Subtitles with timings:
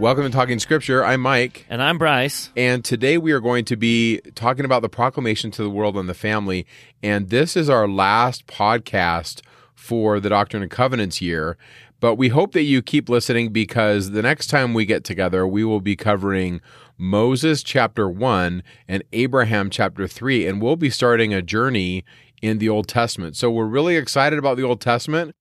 [0.00, 1.04] Welcome to Talking Scripture.
[1.04, 1.66] I'm Mike.
[1.70, 2.50] And I'm Bryce.
[2.56, 6.08] And today we are going to be talking about the proclamation to the world and
[6.08, 6.66] the family.
[7.00, 11.56] And this is our last podcast for the Doctrine and Covenants year.
[12.00, 15.62] But we hope that you keep listening because the next time we get together, we
[15.62, 16.60] will be covering
[16.98, 20.48] Moses chapter 1 and Abraham chapter 3.
[20.48, 22.04] And we'll be starting a journey
[22.42, 23.36] in the Old Testament.
[23.36, 25.36] So we're really excited about the Old Testament.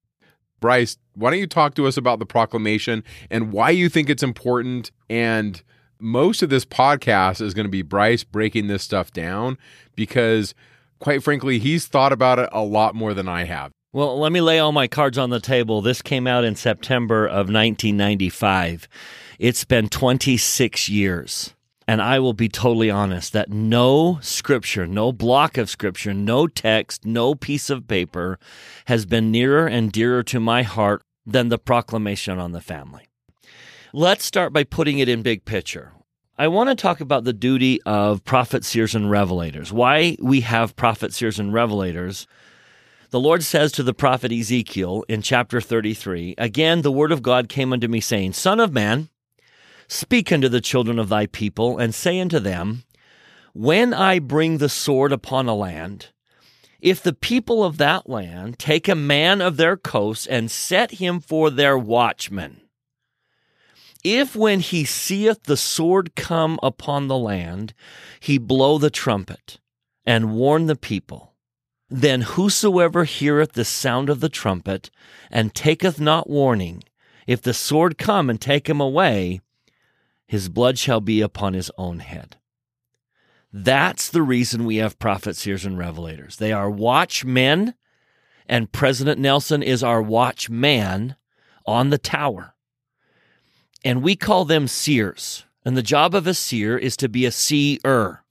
[0.64, 4.24] Bryce, why don't you talk to us about the proclamation and why you think it's
[4.24, 4.92] important?
[5.10, 5.62] And
[6.00, 9.58] most of this podcast is going to be Bryce breaking this stuff down
[9.94, 10.56] because,
[11.00, 13.74] quite frankly, he's thought about it a lot more than I have.
[13.92, 15.82] Well, let me lay all my cards on the table.
[15.82, 18.88] This came out in September of 1995.
[19.40, 21.54] It's been 26 years.
[21.88, 27.06] And I will be totally honest that no scripture, no block of scripture, no text,
[27.06, 28.40] no piece of paper
[28.86, 33.08] has been nearer and dearer to my heart than the proclamation on the family.
[33.94, 35.92] Let's start by putting it in big picture.
[36.38, 39.72] I want to talk about the duty of prophets, seers, and revelators.
[39.72, 42.26] Why we have prophets, seers, and revelators.
[43.12, 47.50] The Lord says to the prophet Ezekiel in chapter 33 Again, the word of God
[47.50, 49.10] came unto me, saying, Son of man,
[49.88, 52.84] Speak unto the children of thy people, and say unto them,
[53.54, 56.08] When I bring the sword upon a land,
[56.80, 61.20] if the people of that land take a man of their coast and set him
[61.20, 62.62] for their watchman,
[64.04, 67.74] if when he seeth the sword come upon the land,
[68.20, 69.60] he blow the trumpet
[70.06, 71.34] and warn the people,
[71.90, 74.90] then whosoever heareth the sound of the trumpet
[75.32, 76.84] and taketh not warning,
[77.28, 79.40] if the sword come and take him away,
[80.28, 82.38] his blood shall be upon his own head.
[83.52, 86.38] That's the reason we have prophets, seers, and revelators.
[86.38, 87.76] They are watchmen,
[88.48, 91.16] and President Nelson is our watchman
[91.66, 92.56] on the tower.
[93.86, 95.46] And we call them seers.
[95.66, 98.24] And the job of a seer is to be a seer.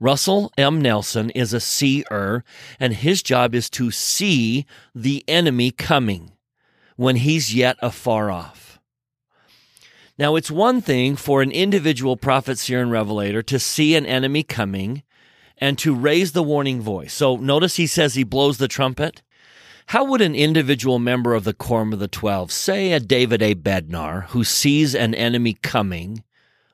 [0.00, 0.82] Russell M.
[0.82, 2.44] Nelson is a seer,
[2.80, 6.32] and his job is to see the enemy coming
[6.96, 8.63] when he's yet afar off.
[10.16, 14.44] Now, it's one thing for an individual prophet, seer, and revelator to see an enemy
[14.44, 15.02] coming
[15.58, 17.12] and to raise the warning voice.
[17.12, 19.22] So notice he says he blows the trumpet.
[19.86, 23.54] How would an individual member of the Quorum of the Twelve, say a David A.
[23.54, 26.22] Bednar, who sees an enemy coming,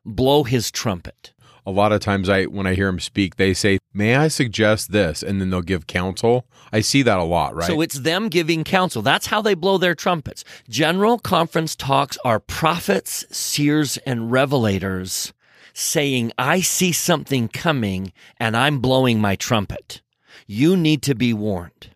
[0.05, 1.33] blow his trumpet?
[1.67, 4.93] A lot of times I when I hear them speak, they say, "May I suggest
[4.93, 6.47] this?" and then they'll give counsel.
[6.73, 7.67] I see that a lot, right?
[7.67, 9.03] So it's them giving counsel.
[9.03, 10.45] That's how they blow their trumpets.
[10.69, 15.33] General conference talks are prophets, seers, and revelators
[15.73, 20.03] saying, "I see something coming and I'm blowing my trumpet.
[20.47, 21.91] You need to be warned."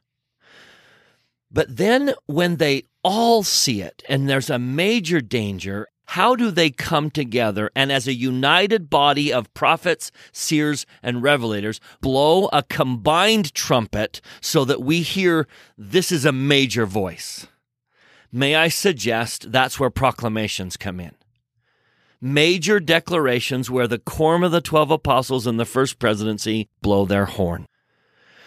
[1.50, 6.70] But then when they all see it and there's a major danger how do they
[6.70, 13.54] come together and, as a united body of prophets, seers, and revelators, blow a combined
[13.54, 17.46] trumpet so that we hear this is a major voice?
[18.30, 21.14] May I suggest that's where proclamations come in.
[22.20, 27.26] Major declarations where the quorum of the 12 apostles and the first presidency blow their
[27.26, 27.66] horn.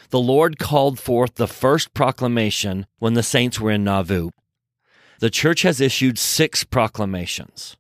[0.10, 4.30] The Lord called forth the first proclamation when the saints were in Nauvoo.
[5.20, 7.76] The church has issued six proclamations.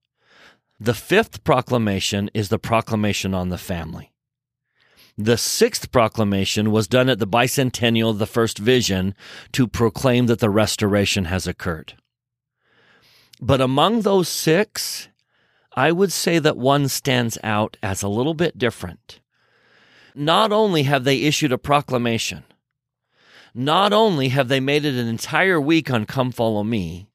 [0.79, 4.11] The fifth proclamation is the proclamation on the family.
[5.17, 9.15] The sixth proclamation was done at the bicentennial of the first vision
[9.53, 11.93] to proclaim that the restoration has occurred.
[13.41, 15.09] But among those six,
[15.75, 19.19] I would say that one stands out as a little bit different.
[20.15, 22.43] Not only have they issued a proclamation,
[23.53, 27.07] not only have they made it an entire week on Come Follow Me,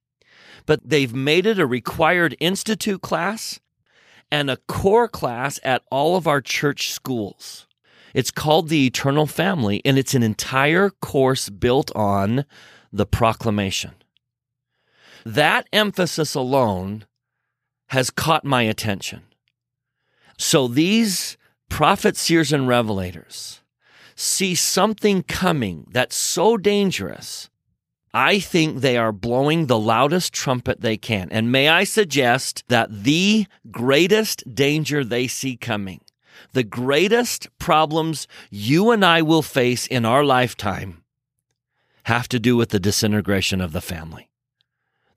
[0.67, 3.61] but they've made it a required institute class
[4.31, 7.67] and a core class at all of our church schools.
[8.15, 12.45] It's called the Eternal Family, and it's an entire course built on
[12.93, 13.93] the proclamation.
[15.25, 17.07] That emphasis alone
[17.89, 19.23] has caught my attention.
[20.39, 21.37] So these
[21.69, 23.61] prophets, seers, and revelators
[24.15, 27.49] see something coming that's so dangerous
[28.15, 31.29] I think they are blowing the loudest trumpet they can.
[31.31, 36.03] And may I suggest that the greatest danger they see coming,
[36.53, 41.03] the greatest problems you and I will face in our lifetime,
[42.05, 44.29] have to do with the disintegration of the family.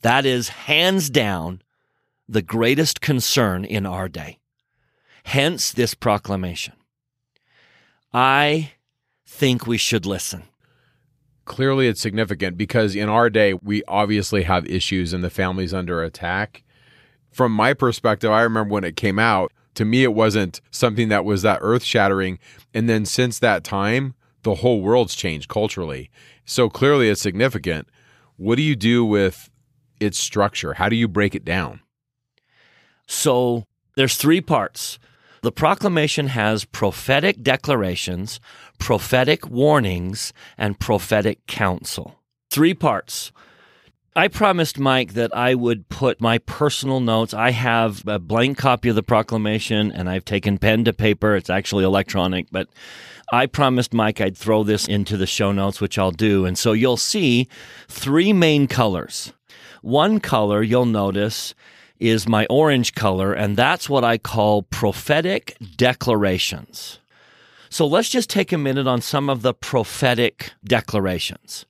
[0.02, 1.62] That is hands down
[2.30, 4.40] the greatest concern in our day.
[5.26, 6.76] Hence this proclamation.
[8.14, 8.72] I
[9.26, 10.44] think we should listen.
[11.46, 16.04] Clearly, it's significant because in our day, we obviously have issues and the family's under
[16.04, 16.64] attack.
[17.32, 21.26] From my perspective, I remember when it came out, to me, it wasn't something that
[21.26, 22.40] was that earth shattering.
[22.74, 26.10] And then since that time, the whole world's changed culturally.
[26.46, 27.90] So clearly, it's significant.
[28.38, 29.50] What do you do with
[30.00, 30.74] its structure?
[30.74, 31.82] How do you break it down?
[33.08, 33.66] So
[33.96, 34.98] there's three parts.
[35.46, 38.40] The proclamation has prophetic declarations,
[38.80, 42.16] prophetic warnings, and prophetic counsel.
[42.50, 43.32] Three parts.
[44.16, 47.32] I promised Mike that I would put my personal notes.
[47.36, 51.36] I have a blank copy of the proclamation and I've taken pen to paper.
[51.36, 52.68] It's actually electronic, but
[53.32, 56.48] I promised Mike I'd throw this into the show notes, which I'll do.
[56.48, 57.48] And so you'll see
[57.88, 59.32] three main colors.
[59.84, 61.54] One color you'll notice
[62.00, 67.00] is my orange color, and that's what I call prophetic declarations.
[67.70, 71.66] So let's just take a minute on some of the prophetic declarations.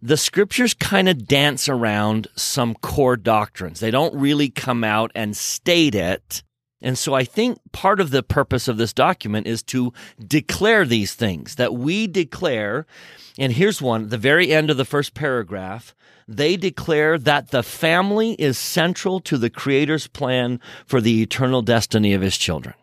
[0.00, 3.78] The scriptures kind of dance around some core doctrines.
[3.78, 6.42] They don't really come out and state it.
[6.82, 9.92] And so I think part of the purpose of this document is to
[10.24, 12.86] declare these things that we declare.
[13.38, 15.94] And here's one, the very end of the first paragraph
[16.28, 22.14] they declare that the family is central to the Creator's plan for the eternal destiny
[22.14, 22.74] of His children.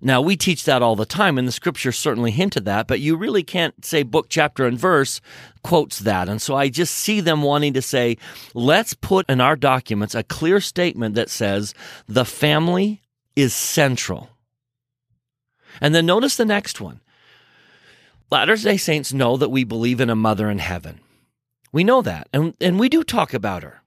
[0.00, 3.16] Now, we teach that all the time, and the scripture certainly hinted that, but you
[3.16, 5.20] really can't say book, chapter, and verse
[5.62, 6.28] quotes that.
[6.28, 8.18] And so I just see them wanting to say,
[8.52, 11.74] let's put in our documents a clear statement that says
[12.06, 13.02] the family
[13.34, 14.30] is central.
[15.80, 17.00] And then notice the next one.
[18.30, 21.00] Latter day Saints know that we believe in a mother in heaven.
[21.72, 23.83] We know that, and, and we do talk about her.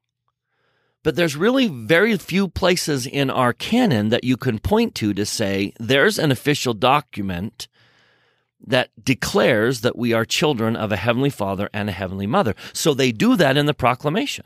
[1.08, 5.26] But there's really very few places in our canon that you can point to to
[5.26, 7.70] say there's an official document
[8.60, 12.56] that declares that we are children of a heavenly father and a heavenly mother.
[12.74, 14.44] So they do that in the proclamation.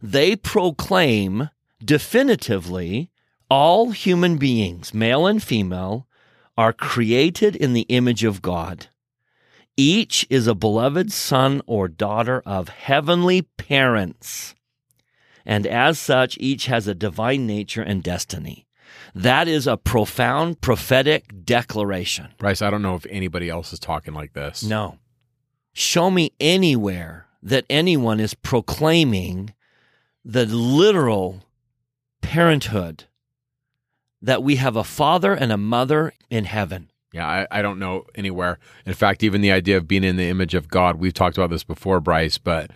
[0.00, 1.50] They proclaim
[1.84, 3.10] definitively
[3.50, 6.06] all human beings, male and female,
[6.56, 8.86] are created in the image of God.
[9.76, 14.54] Each is a beloved son or daughter of heavenly parents.
[15.46, 18.66] And as such, each has a divine nature and destiny.
[19.14, 22.28] That is a profound prophetic declaration.
[22.38, 24.62] Bryce, I don't know if anybody else is talking like this.
[24.62, 24.98] No.
[25.72, 29.54] Show me anywhere that anyone is proclaiming
[30.24, 31.44] the literal
[32.22, 33.04] parenthood
[34.22, 36.90] that we have a father and a mother in heaven.
[37.12, 38.58] Yeah, I, I don't know anywhere.
[38.86, 41.50] In fact, even the idea of being in the image of God, we've talked about
[41.50, 42.70] this before, Bryce, but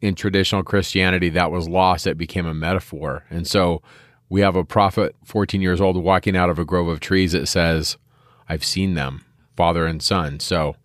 [0.00, 2.06] in traditional Christianity, that was lost.
[2.06, 3.24] It became a metaphor.
[3.30, 3.82] And so
[4.28, 7.46] we have a prophet, 14 years old, walking out of a grove of trees that
[7.46, 7.96] says,
[8.48, 9.24] I've seen them,
[9.56, 10.40] father and son.
[10.40, 10.76] So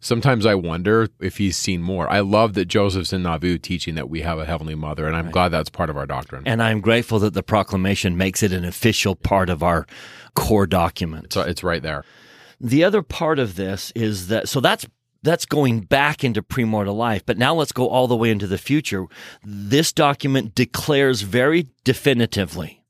[0.00, 2.10] sometimes I wonder if he's seen more.
[2.10, 5.26] I love that Joseph's in Nauvoo teaching that we have a heavenly mother, and I'm
[5.26, 5.32] right.
[5.32, 6.42] glad that's part of our doctrine.
[6.46, 9.86] And I'm grateful that the proclamation makes it an official part of our
[10.34, 11.32] core document.
[11.32, 12.04] So it's right there.
[12.60, 14.86] The other part of this is that so that's
[15.22, 18.58] that's going back into premortal life, but now let's go all the way into the
[18.58, 19.06] future.
[19.44, 22.80] This document declares very definitively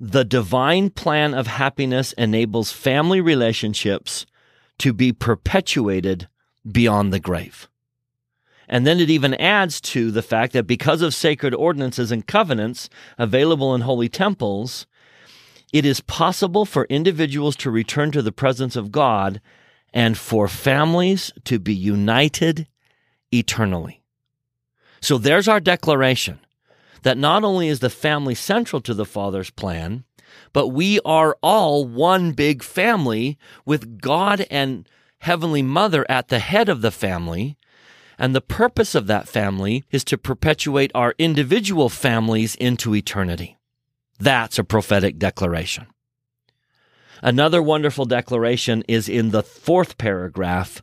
[0.00, 4.26] the divine plan of happiness enables family relationships
[4.78, 6.28] to be perpetuated
[6.70, 7.68] beyond the grave.
[8.68, 12.88] And then it even adds to the fact that because of sacred ordinances and covenants
[13.16, 14.86] available in holy temples,
[15.72, 19.40] it is possible for individuals to return to the presence of God
[19.98, 22.68] and for families to be united
[23.32, 24.00] eternally.
[25.00, 26.38] So there's our declaration
[27.02, 30.04] that not only is the family central to the Father's plan,
[30.52, 34.88] but we are all one big family with God and
[35.18, 37.58] Heavenly Mother at the head of the family.
[38.20, 43.56] And the purpose of that family is to perpetuate our individual families into eternity.
[44.20, 45.88] That's a prophetic declaration.
[47.22, 50.82] Another wonderful declaration is in the fourth paragraph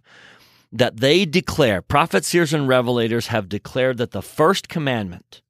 [0.71, 5.41] that they declare, prophets, seers, and revelators have declared that the first commandment,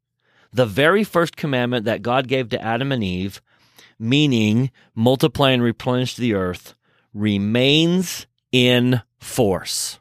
[0.54, 3.42] the very first commandment that God gave to Adam and Eve,
[3.98, 6.76] meaning multiply and replenish the earth,
[7.14, 10.00] remains in force.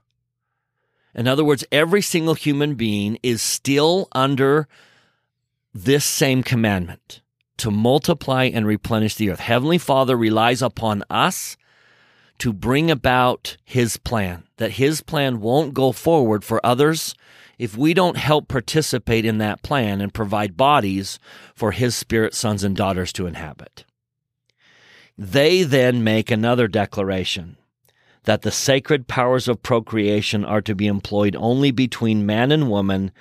[1.15, 4.69] In other words, every single human being is still under
[5.73, 7.23] this same commandment
[7.59, 9.41] to multiply and replenish the earth.
[9.41, 11.57] Heavenly Father relies upon us
[12.39, 17.15] to bring about his plan, that his plan won't go forward for others
[17.59, 21.19] if we don't help participate in that plan and provide bodies
[21.55, 23.85] for his spirit sons and daughters to inhabit.
[25.17, 27.57] They then make another declaration
[28.25, 33.13] that the sacred powers of procreation are to be employed only between man and woman,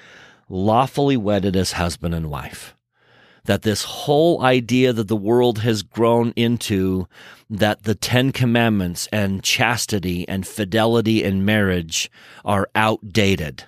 [0.49, 2.73] lawfully wedded as husband and wife.
[3.45, 7.07] That this whole idea that the world has grown into,
[7.49, 12.09] that the Ten Commandments and chastity and fidelity in marriage
[12.45, 13.65] are outdated.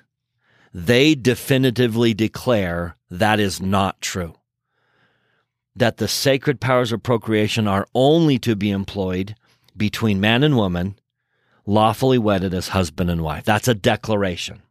[0.74, 4.36] They definitively declare that is not true.
[5.76, 9.36] That the sacred powers of procreation are only to be employed
[9.76, 10.98] between man and woman
[11.66, 13.44] lawfully wedded as husband and wife.
[13.44, 14.62] That's a declaration.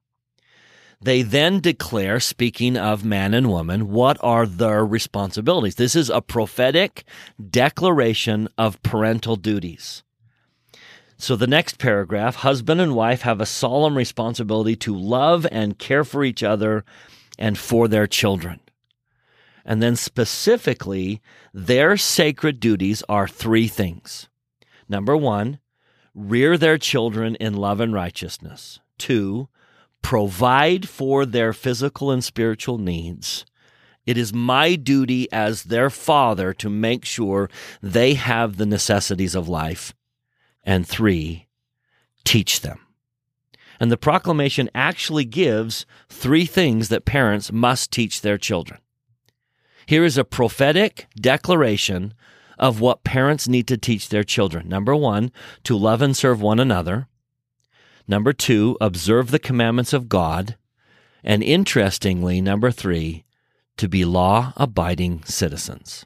[1.01, 5.75] They then declare, speaking of man and woman, what are their responsibilities.
[5.75, 7.05] This is a prophetic
[7.51, 10.03] declaration of parental duties.
[11.17, 16.05] So the next paragraph husband and wife have a solemn responsibility to love and care
[16.05, 16.85] for each other
[17.39, 18.61] and for their children.
[19.65, 21.23] And then specifically,
[21.53, 24.29] their sacred duties are three things.
[24.89, 25.61] Number one,
[26.15, 28.81] rear their children in love and righteousness.
[28.99, 29.49] Two,
[30.05, 33.47] provide for their physical and spiritual needs.
[34.05, 37.49] It is my duty as their father to make sure
[37.83, 39.95] they have the necessities of life.
[40.63, 41.49] And three,
[42.23, 42.81] teach them.
[43.81, 48.81] And the proclamation actually gives three things that parents must teach their children.
[49.87, 52.13] Here is a prophetic declaration
[52.59, 54.69] of what parents need to teach their children.
[54.69, 55.33] Number one,
[55.65, 57.09] to love and serve one another.
[58.07, 60.57] Number two, observe the commandments of God.
[61.23, 63.25] And interestingly, number three,
[63.77, 66.05] to be law abiding citizens.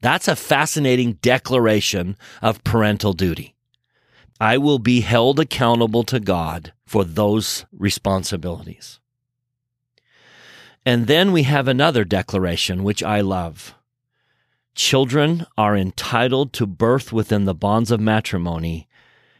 [0.00, 3.54] That's a fascinating declaration of parental duty.
[4.40, 9.00] I will be held accountable to God for those responsibilities.
[10.84, 13.74] And then we have another declaration, which I love.
[14.74, 18.88] Children are entitled to birth within the bonds of matrimony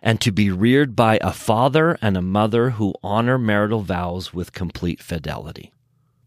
[0.04, 4.52] and to be reared by a father and a mother who honor marital vows with
[4.52, 5.72] complete fidelity.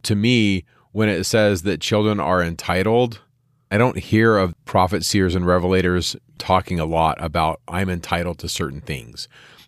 [0.03, 3.21] To me, when it says that children are entitled,
[3.69, 8.49] I don't hear of prophets, seers, and revelators talking a lot about I'm entitled to
[8.49, 9.27] certain things.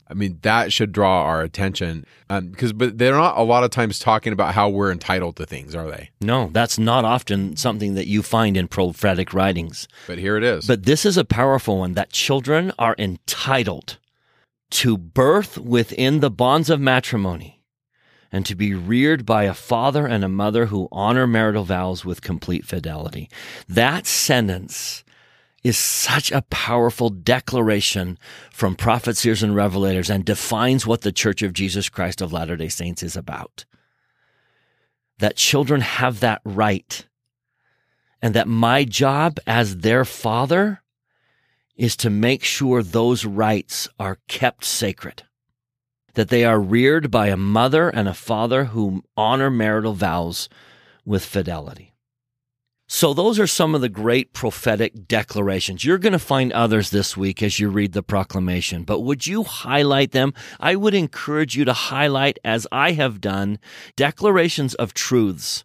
[0.09, 3.69] I mean, that should draw our attention because, um, but they're not a lot of
[3.69, 6.09] times talking about how we're entitled to things, are they?
[6.19, 9.87] No, that's not often something that you find in prophetic writings.
[10.07, 10.65] But here it is.
[10.65, 13.97] But this is a powerful one that children are entitled
[14.71, 17.61] to birth within the bonds of matrimony
[18.31, 22.21] and to be reared by a father and a mother who honor marital vows with
[22.21, 23.29] complete fidelity.
[23.67, 25.03] That sentence
[25.63, 28.17] is such a powerful declaration
[28.51, 32.55] from prophets, seers, and revelators and defines what the Church of Jesus Christ of Latter
[32.55, 33.65] day Saints is about.
[35.19, 37.05] That children have that right,
[38.21, 40.81] and that my job as their father
[41.75, 45.23] is to make sure those rights are kept sacred.
[46.13, 50.49] That they are reared by a mother and a father who honor marital vows
[51.05, 51.93] with fidelity.
[52.91, 55.85] So, those are some of the great prophetic declarations.
[55.85, 59.43] You're going to find others this week as you read the proclamation, but would you
[59.43, 60.33] highlight them?
[60.59, 63.59] I would encourage you to highlight, as I have done,
[63.95, 65.63] declarations of truths.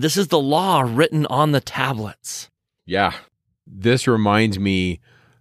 [0.00, 2.50] This is the law written on the tablets.
[2.84, 3.12] Yeah.
[3.64, 4.98] This reminds me,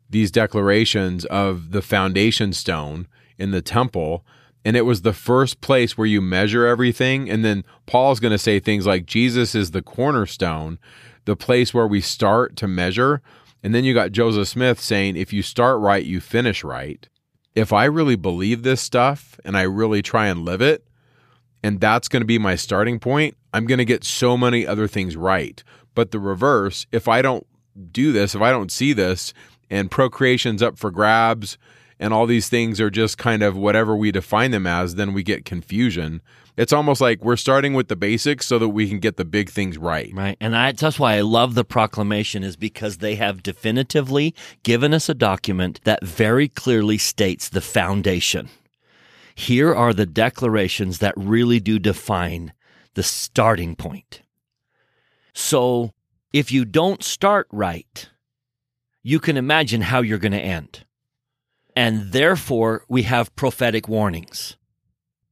[0.07, 3.07] these declarations of the foundation stone
[3.39, 4.23] in the temple
[4.63, 7.29] and it was the first place where you measure everything.
[7.29, 10.79] And then Paul's going to say things like Jesus is the cornerstone,
[11.25, 13.21] the place where we start to measure.
[13.63, 17.07] And then you got Joseph Smith saying, if you start right, you finish right.
[17.55, 20.85] If I really believe this stuff and I really try and live it,
[21.63, 24.87] and that's going to be my starting point, I'm going to get so many other
[24.87, 25.63] things right.
[25.93, 27.45] But the reverse, if I don't
[27.91, 29.33] do this, if I don't see this,
[29.69, 31.57] and procreation's up for grabs,
[32.01, 35.21] and all these things are just kind of whatever we define them as, then we
[35.21, 36.21] get confusion.
[36.57, 39.51] It's almost like we're starting with the basics so that we can get the big
[39.51, 40.11] things right.
[40.13, 40.35] Right.
[40.41, 45.09] And I, that's why I love the proclamation is because they have definitively given us
[45.09, 48.49] a document that very clearly states the foundation.
[49.35, 52.51] Here are the declarations that really do define
[52.95, 54.23] the starting point.
[55.33, 55.91] So
[56.33, 58.09] if you don't start right,
[59.03, 60.83] you can imagine how you're going to end
[61.81, 64.55] and therefore we have prophetic warnings.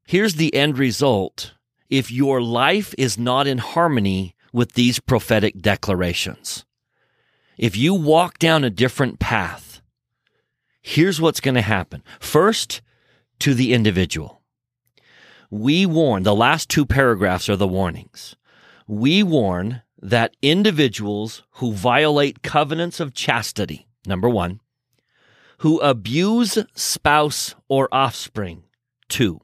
[0.07, 1.53] Here's the end result
[1.91, 6.65] if your life is not in harmony with these prophetic declarations.
[7.55, 9.83] If you walk down a different path,
[10.81, 12.01] here's what's going to happen.
[12.19, 12.81] First,
[13.41, 14.41] to the individual.
[15.51, 18.35] We warn, the last two paragraphs are the warnings.
[18.87, 24.61] We warn that individuals who violate covenants of chastity, number one,
[25.59, 28.63] who abuse spouse or offspring,
[29.07, 29.41] two,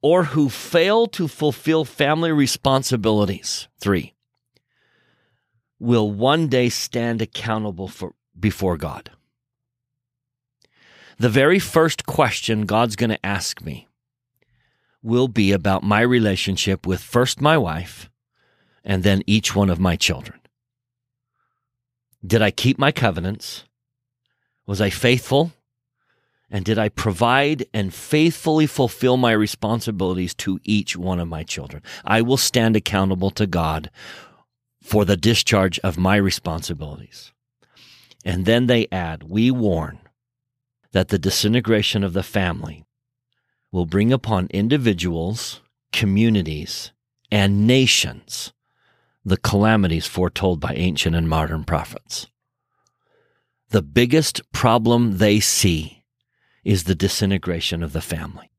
[0.00, 4.14] or who fail to fulfill family responsibilities, three,
[5.78, 9.10] will one day stand accountable for before God.
[11.18, 13.88] The very first question God's going to ask me
[15.02, 18.10] will be about my relationship with first my wife
[18.84, 20.40] and then each one of my children.
[22.26, 23.64] Did I keep my covenants?
[24.66, 25.52] Was I faithful?
[26.50, 31.82] And did I provide and faithfully fulfill my responsibilities to each one of my children?
[32.04, 33.90] I will stand accountable to God
[34.82, 37.32] for the discharge of my responsibilities.
[38.24, 39.98] And then they add, we warn
[40.92, 42.84] that the disintegration of the family
[43.72, 45.60] will bring upon individuals,
[45.92, 46.92] communities,
[47.30, 48.52] and nations
[49.24, 52.28] the calamities foretold by ancient and modern prophets.
[53.76, 56.02] The biggest problem they see
[56.64, 58.50] is the disintegration of the family.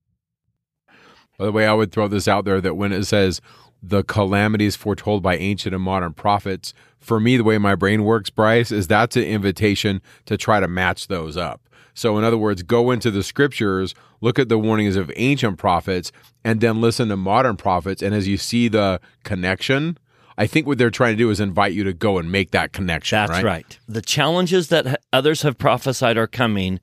[1.39, 3.41] By the way, I would throw this out there that when it says
[3.81, 8.29] the calamities foretold by ancient and modern prophets, for me, the way my brain works,
[8.29, 11.67] Bryce, is that's an invitation to try to match those up.
[11.95, 16.11] So, in other words, go into the scriptures, look at the warnings of ancient prophets,
[16.43, 18.03] and then listen to modern prophets.
[18.03, 19.97] And as you see the connection,
[20.37, 22.71] I think what they're trying to do is invite you to go and make that
[22.71, 23.15] connection.
[23.15, 23.43] That's right.
[23.43, 23.79] right.
[23.87, 26.79] The challenges that others have prophesied are coming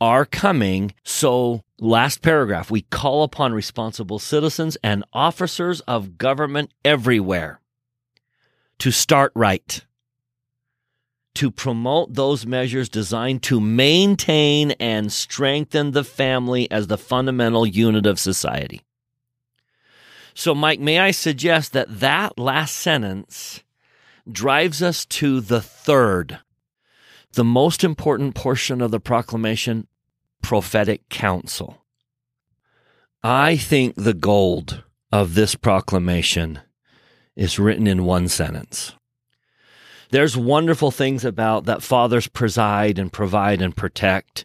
[0.00, 0.92] are coming.
[1.04, 7.60] So, last paragraph, we call upon responsible citizens and officers of government everywhere
[8.78, 9.84] to start right,
[11.34, 18.06] to promote those measures designed to maintain and strengthen the family as the fundamental unit
[18.06, 18.82] of society.
[20.38, 23.62] So, Mike, may I suggest that that last sentence
[24.30, 26.40] drives us to the third,
[27.32, 29.88] the most important portion of the proclamation
[30.42, 31.82] prophetic counsel.
[33.22, 36.60] I think the gold of this proclamation
[37.34, 38.92] is written in one sentence.
[40.10, 44.44] There's wonderful things about that fathers preside and provide and protect,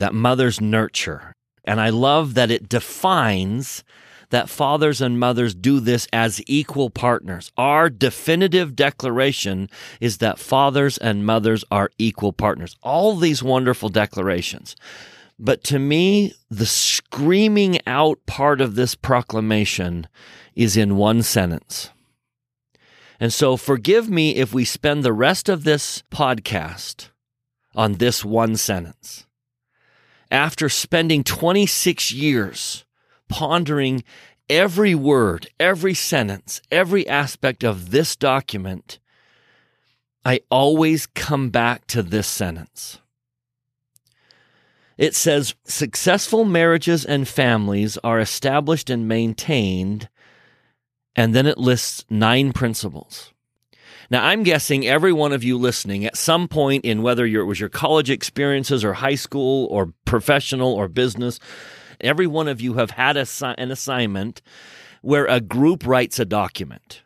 [0.00, 1.32] that mothers nurture.
[1.64, 3.84] And I love that it defines
[4.30, 7.52] that fathers and mothers do this as equal partners.
[7.56, 9.68] Our definitive declaration
[10.00, 12.76] is that fathers and mothers are equal partners.
[12.82, 14.76] All these wonderful declarations.
[15.38, 20.08] But to me, the screaming out part of this proclamation
[20.54, 21.90] is in one sentence.
[23.20, 27.10] And so forgive me if we spend the rest of this podcast
[27.74, 29.26] on this one sentence.
[30.30, 32.85] After spending 26 years
[33.28, 34.04] pondering
[34.48, 38.98] every word, every sentence, every aspect of this document,
[40.24, 42.98] I always come back to this sentence.
[44.98, 50.08] It says successful marriages and families are established and maintained,
[51.14, 53.32] and then it lists nine principles.
[54.10, 57.60] Now, I'm guessing every one of you listening at some point in whether it was
[57.60, 61.40] your college experiences or high school or professional or business,
[62.00, 63.26] Every one of you have had a,
[63.58, 64.42] an assignment
[65.02, 67.02] where a group writes a document.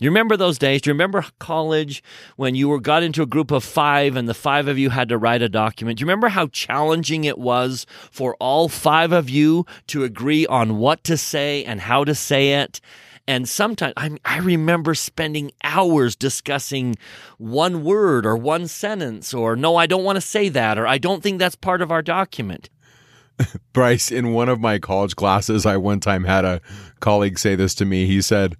[0.00, 0.82] You remember those days?
[0.82, 2.02] Do you remember college
[2.36, 5.08] when you were got into a group of five and the five of you had
[5.10, 5.98] to write a document?
[5.98, 10.78] Do you remember how challenging it was for all five of you to agree on
[10.78, 12.80] what to say and how to say it?
[13.28, 16.96] And sometimes I, I remember spending hours discussing
[17.38, 20.98] one word or one sentence, or no, I don't want to say that, or I
[20.98, 22.68] don't think that's part of our document.
[23.72, 26.60] Bryce, in one of my college classes, I one time had a
[27.00, 28.06] colleague say this to me.
[28.06, 28.56] He said,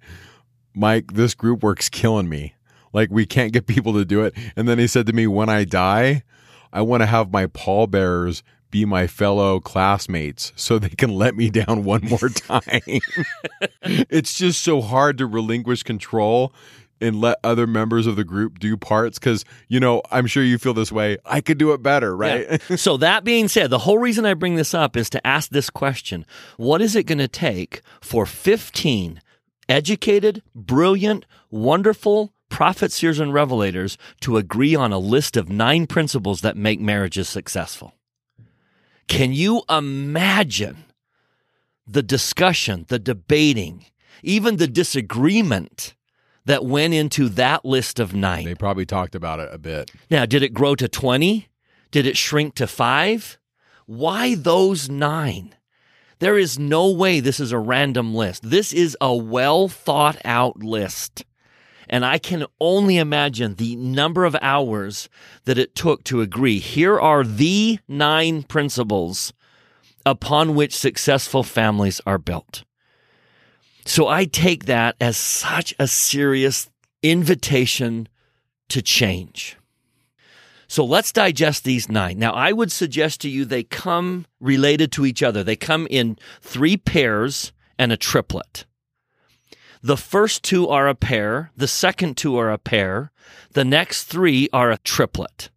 [0.73, 2.53] Mike, this group work's killing me.
[2.93, 4.33] Like, we can't get people to do it.
[4.55, 6.23] And then he said to me, When I die,
[6.71, 11.49] I want to have my pallbearers be my fellow classmates so they can let me
[11.49, 12.61] down one more time.
[13.81, 16.53] it's just so hard to relinquish control
[17.01, 20.57] and let other members of the group do parts because you know i'm sure you
[20.57, 21.17] feel this way.
[21.25, 22.59] I could do it better right?
[22.69, 22.75] Yeah.
[22.75, 25.69] so that being said the whole reason i bring this up is to ask this
[25.69, 26.25] question.
[26.57, 29.21] What is it going to take for 15
[29.67, 36.41] educated brilliant wonderful prophets seers and revelators to agree on a list of nine principles
[36.41, 37.95] that make marriages successful?
[39.07, 40.85] Can you imagine
[41.87, 43.85] the discussion the debating
[44.23, 45.93] even the disagreement
[46.45, 48.45] that went into that list of nine.
[48.45, 49.91] They probably talked about it a bit.
[50.09, 51.47] Now, did it grow to 20?
[51.91, 53.37] Did it shrink to five?
[53.85, 55.55] Why those nine?
[56.19, 58.49] There is no way this is a random list.
[58.49, 61.25] This is a well thought out list.
[61.87, 65.07] And I can only imagine the number of hours
[65.43, 66.59] that it took to agree.
[66.59, 69.33] Here are the nine principles
[70.05, 72.63] upon which successful families are built.
[73.85, 76.69] So I take that as such a serious
[77.03, 78.09] invitation
[78.69, 79.57] to change.
[80.67, 82.17] So let's digest these nine.
[82.17, 85.43] Now, I would suggest to you they come related to each other.
[85.43, 88.65] They come in three pairs and a triplet.
[89.83, 93.11] The first two are a pair, the second two are a pair,
[93.51, 95.51] the next three are a triplet,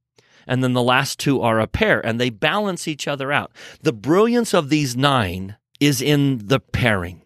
[0.46, 3.52] and then the last two are a pair, and they balance each other out.
[3.80, 7.22] The brilliance of these nine is in the pairing.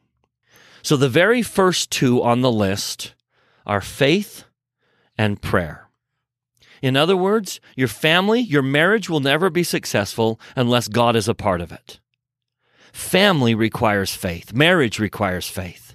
[0.83, 3.15] So the very first two on the list
[3.65, 4.45] are faith
[5.17, 5.89] and prayer.
[6.81, 11.35] In other words, your family, your marriage will never be successful unless God is a
[11.35, 12.01] part of it.
[12.93, 14.53] Family requires faith.
[14.53, 15.93] Marriage requires faith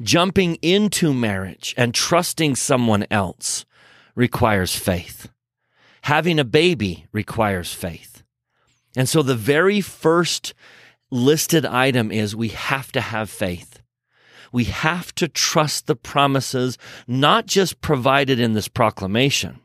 [0.00, 3.64] jumping into marriage and trusting someone else
[4.14, 5.30] requires faith.
[6.02, 8.22] Having a baby requires faith.
[8.96, 10.54] And so the very first
[11.10, 13.75] listed item is we have to have faith.
[14.52, 19.60] We have to trust the promises, not just provided in this proclamation.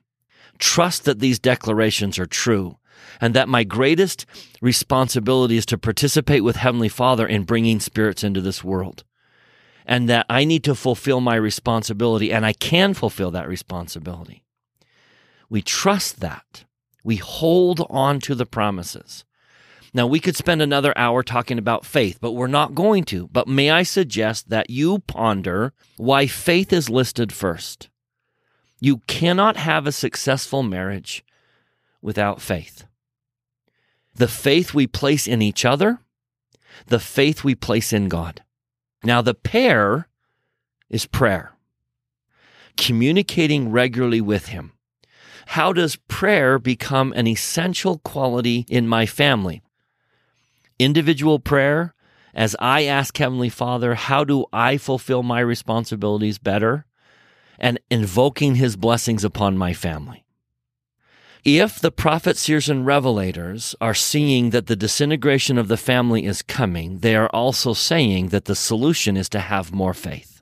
[0.57, 2.77] Trust that these declarations are true
[3.19, 4.25] and that my greatest
[4.61, 9.03] responsibility is to participate with Heavenly Father in bringing spirits into this world
[9.85, 14.43] and that I need to fulfill my responsibility and I can fulfill that responsibility.
[15.49, 16.65] We trust that.
[17.03, 19.25] We hold on to the promises.
[19.93, 23.27] Now, we could spend another hour talking about faith, but we're not going to.
[23.27, 27.89] But may I suggest that you ponder why faith is listed first?
[28.79, 31.25] You cannot have a successful marriage
[32.01, 32.85] without faith.
[34.15, 35.99] The faith we place in each other,
[36.87, 38.43] the faith we place in God.
[39.03, 40.07] Now, the pair
[40.89, 41.53] is prayer,
[42.77, 44.71] communicating regularly with Him.
[45.47, 49.61] How does prayer become an essential quality in my family?
[50.81, 51.93] Individual prayer,
[52.33, 56.87] as I ask Heavenly Father, how do I fulfill my responsibilities better?
[57.59, 60.25] And invoking His blessings upon my family.
[61.45, 66.41] If the prophets, seers, and revelators are seeing that the disintegration of the family is
[66.41, 70.41] coming, they are also saying that the solution is to have more faith.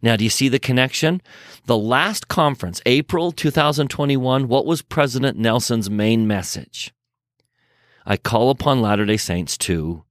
[0.00, 1.20] Now, do you see the connection?
[1.66, 6.94] The last conference, April 2021, what was President Nelson's main message?
[8.08, 10.04] I call upon Latter day Saints to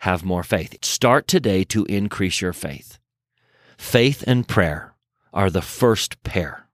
[0.00, 0.76] have more faith.
[0.84, 2.98] Start today to increase your faith.
[3.78, 4.94] Faith and prayer
[5.32, 6.66] are the first pair.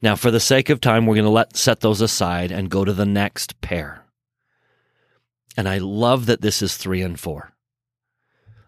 [0.00, 2.84] Now, for the sake of time, we're going to let set those aside and go
[2.84, 4.04] to the next pair.
[5.54, 7.52] And I love that this is three and four.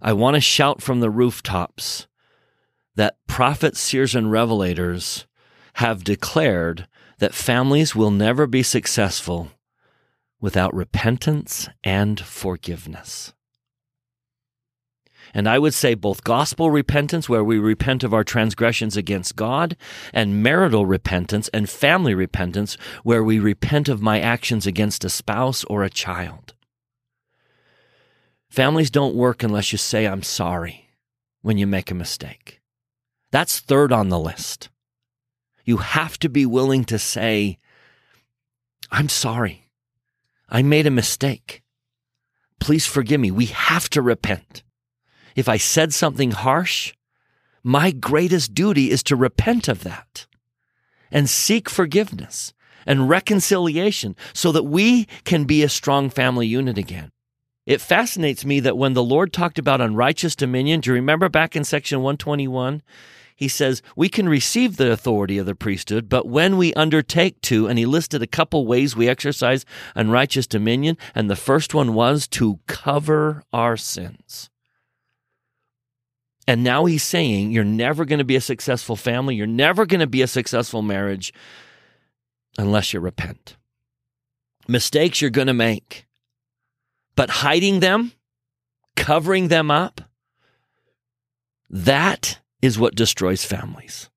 [0.02, 2.06] I want to shout from the rooftops
[2.94, 5.24] that prophets, seers, and revelators
[5.74, 6.86] have declared
[7.18, 9.50] that families will never be successful
[10.40, 13.32] without repentance and forgiveness.
[15.32, 19.76] And I would say both gospel repentance, where we repent of our transgressions against God,
[20.12, 25.64] and marital repentance and family repentance, where we repent of my actions against a spouse
[25.64, 26.54] or a child.
[28.48, 30.88] Families don't work unless you say, I'm sorry
[31.42, 32.60] when you make a mistake.
[33.32, 34.68] That's third on the list.
[35.64, 37.58] You have to be willing to say,
[38.92, 39.63] I'm sorry.
[40.54, 41.62] I made a mistake.
[42.60, 43.30] Please forgive me.
[43.30, 44.62] We have to repent
[45.34, 46.94] if I said something harsh,
[47.62, 50.26] my greatest duty is to repent of that
[51.10, 52.52] and seek forgiveness
[52.86, 57.10] and reconciliation so that we can be a strong family unit again.
[57.66, 61.56] It fascinates me that when the Lord talked about unrighteous dominion, do you remember back
[61.56, 62.82] in section 121?
[63.36, 67.66] He says, we can receive the authority of the priesthood, but when we undertake to,
[67.66, 69.64] and he listed a couple ways we exercise
[69.96, 74.50] unrighteous dominion, and the first one was to cover our sins.
[76.46, 79.34] And now he's saying you're never going to be a successful family.
[79.34, 81.32] You're never going to be a successful marriage
[82.58, 83.56] unless you repent.
[84.68, 86.06] Mistakes you're going to make,
[87.16, 88.12] but hiding them,
[88.94, 90.02] covering them up,
[91.68, 94.08] that is what destroys families.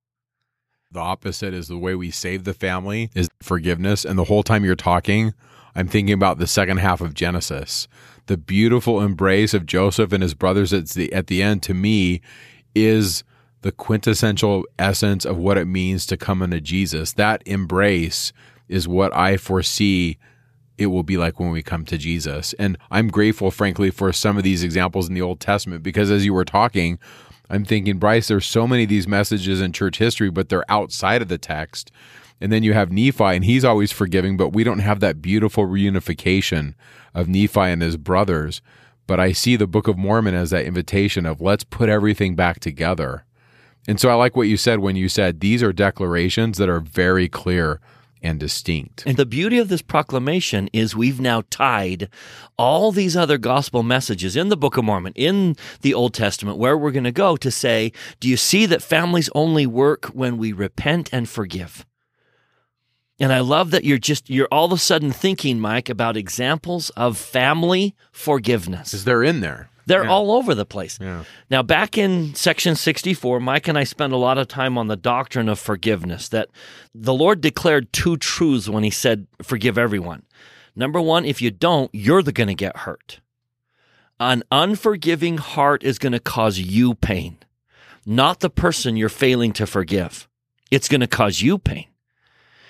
[0.91, 4.05] The opposite is the way we save the family is forgiveness.
[4.05, 5.33] And the whole time you're talking,
[5.75, 7.87] I'm thinking about the second half of Genesis
[8.27, 12.21] the beautiful embrace of Joseph and his brothers at the at the end to me
[12.75, 13.23] is
[13.61, 17.13] the quintessential essence of what it means to come into Jesus.
[17.13, 18.31] That embrace
[18.67, 20.17] is what I foresee
[20.77, 22.53] it will be like when we come to Jesus.
[22.59, 26.23] And I'm grateful, frankly, for some of these examples in the Old Testament because as
[26.23, 26.99] you were talking,
[27.49, 31.21] I'm thinking, Bryce, there's so many of these messages in church history, but they're outside
[31.21, 31.91] of the text.
[32.39, 35.65] And then you have Nephi, and he's always forgiving, but we don't have that beautiful
[35.65, 36.75] reunification
[37.13, 38.61] of Nephi and his brothers.
[39.07, 42.59] But I see the Book of Mormon as that invitation of let's put everything back
[42.59, 43.23] together.
[43.87, 46.81] And so I like what you said when you said these are declarations that are
[46.81, 47.79] very clear
[48.21, 49.05] and distinct.
[49.05, 52.09] And the beauty of this proclamation is we've now tied
[52.57, 56.77] all these other gospel messages in the Book of Mormon, in the Old Testament, where
[56.77, 60.53] we're going to go to say, do you see that families only work when we
[60.53, 61.85] repent and forgive?
[63.19, 66.91] And I love that you're just, you're all of a sudden thinking, Mike, about examples
[66.91, 68.91] of family forgiveness.
[68.91, 69.69] Because they're in there.
[69.87, 70.11] They're yeah.
[70.11, 70.99] all over the place.
[71.01, 71.23] Yeah.
[71.49, 74.97] Now, back in section 64, Mike and I spent a lot of time on the
[74.97, 76.49] doctrine of forgiveness, that
[76.93, 80.23] the Lord declared two truths when he said, forgive everyone.
[80.75, 83.21] Number one, if you don't, you're going to get hurt.
[84.19, 87.37] An unforgiving heart is going to cause you pain,
[88.05, 90.27] not the person you're failing to forgive.
[90.69, 91.85] It's going to cause you pain.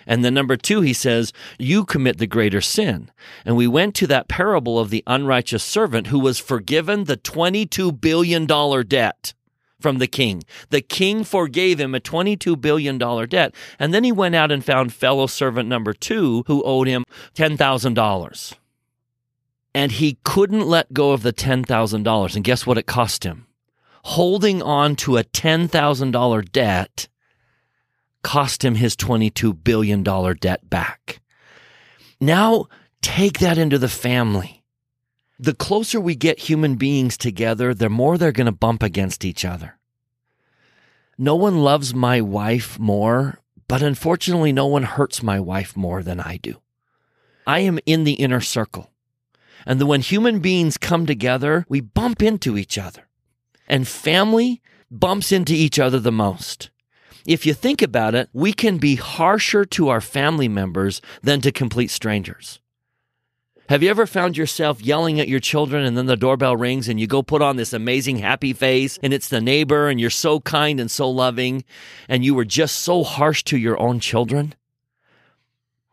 [0.07, 3.11] And then number two, he says, you commit the greater sin.
[3.45, 7.99] And we went to that parable of the unrighteous servant who was forgiven the $22
[7.99, 8.47] billion
[8.87, 9.33] debt
[9.79, 10.43] from the king.
[10.69, 13.53] The king forgave him a $22 billion debt.
[13.77, 17.03] And then he went out and found fellow servant number two who owed him
[17.35, 18.53] $10,000.
[19.75, 22.35] And he couldn't let go of the $10,000.
[22.35, 23.45] And guess what it cost him?
[24.03, 27.07] Holding on to a $10,000 debt
[28.27, 31.21] cost him his $22 billion debt back.
[32.19, 32.65] Now
[33.01, 34.65] take that into the family.
[35.39, 39.45] The closer we get human beings together, the more they're going to bump against each
[39.45, 39.79] other.
[41.17, 46.19] No one loves my wife more, but unfortunately, no one hurts my wife more than
[46.19, 46.61] I do.
[47.45, 48.91] I am in the inner circle.
[49.65, 53.07] And when human beings come together, we bump into each other.
[53.69, 54.61] And family
[54.91, 56.71] bumps into each other the most
[57.27, 61.51] if you think about it, we can be harsher to our family members than to
[61.51, 62.59] complete strangers.
[63.67, 67.01] Have you ever found yourself yelling at your children and then the doorbell rings and
[67.01, 70.39] you go put on this amazing happy face and it's the neighbor and you're so
[70.39, 71.65] kind and so loving
[72.07, 74.55] and you were just so harsh to your own children?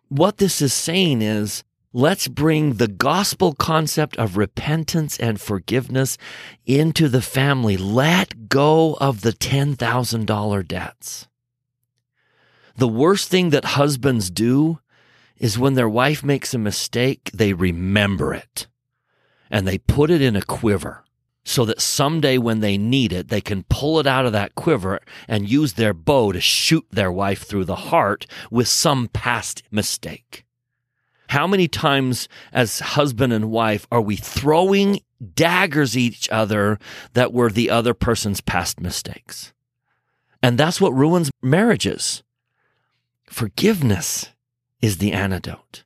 [0.08, 1.64] What this is saying is
[1.96, 6.18] Let's bring the gospel concept of repentance and forgiveness
[6.66, 7.76] into the family.
[7.76, 11.28] Let go of the $10,000 debts.
[12.76, 14.80] The worst thing that husbands do
[15.36, 18.66] is when their wife makes a mistake, they remember it
[19.48, 21.04] and they put it in a quiver
[21.44, 24.98] so that someday when they need it, they can pull it out of that quiver
[25.28, 30.44] and use their bow to shoot their wife through the heart with some past mistake.
[31.34, 35.00] How many times as husband and wife are we throwing
[35.34, 36.78] daggers at each other
[37.14, 39.52] that were the other person's past mistakes?
[40.44, 42.22] And that's what ruins marriages.
[43.26, 44.28] Forgiveness
[44.80, 45.82] is the antidote.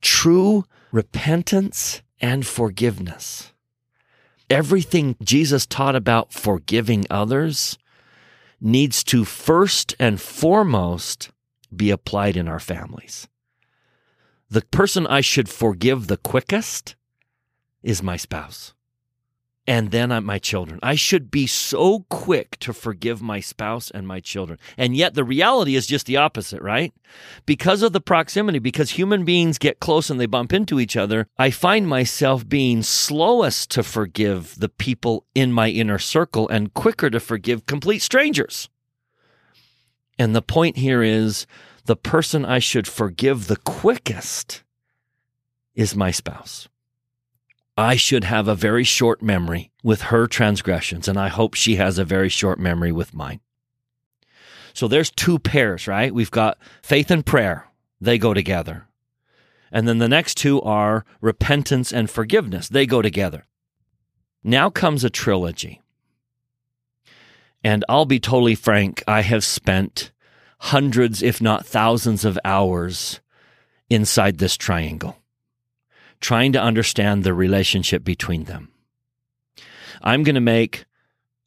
[0.00, 3.52] True repentance and forgiveness.
[4.48, 7.78] Everything Jesus taught about forgiving others
[8.60, 11.30] needs to first and foremost
[11.74, 13.26] be applied in our families
[14.54, 16.94] the person I should forgive the quickest
[17.82, 18.72] is my spouse.
[19.66, 20.78] And then my children.
[20.80, 24.60] I should be so quick to forgive my spouse and my children.
[24.76, 26.92] And yet the reality is just the opposite, right?
[27.46, 31.26] Because of the proximity, because human beings get close and they bump into each other,
[31.36, 37.10] I find myself being slowest to forgive the people in my inner circle and quicker
[37.10, 38.68] to forgive complete strangers.
[40.16, 41.46] And the point here is
[41.84, 44.62] the person I should forgive the quickest
[45.74, 46.68] is my spouse.
[47.76, 51.98] I should have a very short memory with her transgressions, and I hope she has
[51.98, 53.40] a very short memory with mine.
[54.72, 56.14] So there's two pairs, right?
[56.14, 57.68] We've got faith and prayer,
[58.00, 58.86] they go together.
[59.72, 63.46] And then the next two are repentance and forgiveness, they go together.
[64.44, 65.82] Now comes a trilogy.
[67.62, 70.12] And I'll be totally frank, I have spent
[70.64, 73.20] hundreds, if not thousands of hours
[73.90, 75.18] inside this triangle,
[76.22, 78.72] trying to understand the relationship between them.
[80.00, 80.86] I'm going to make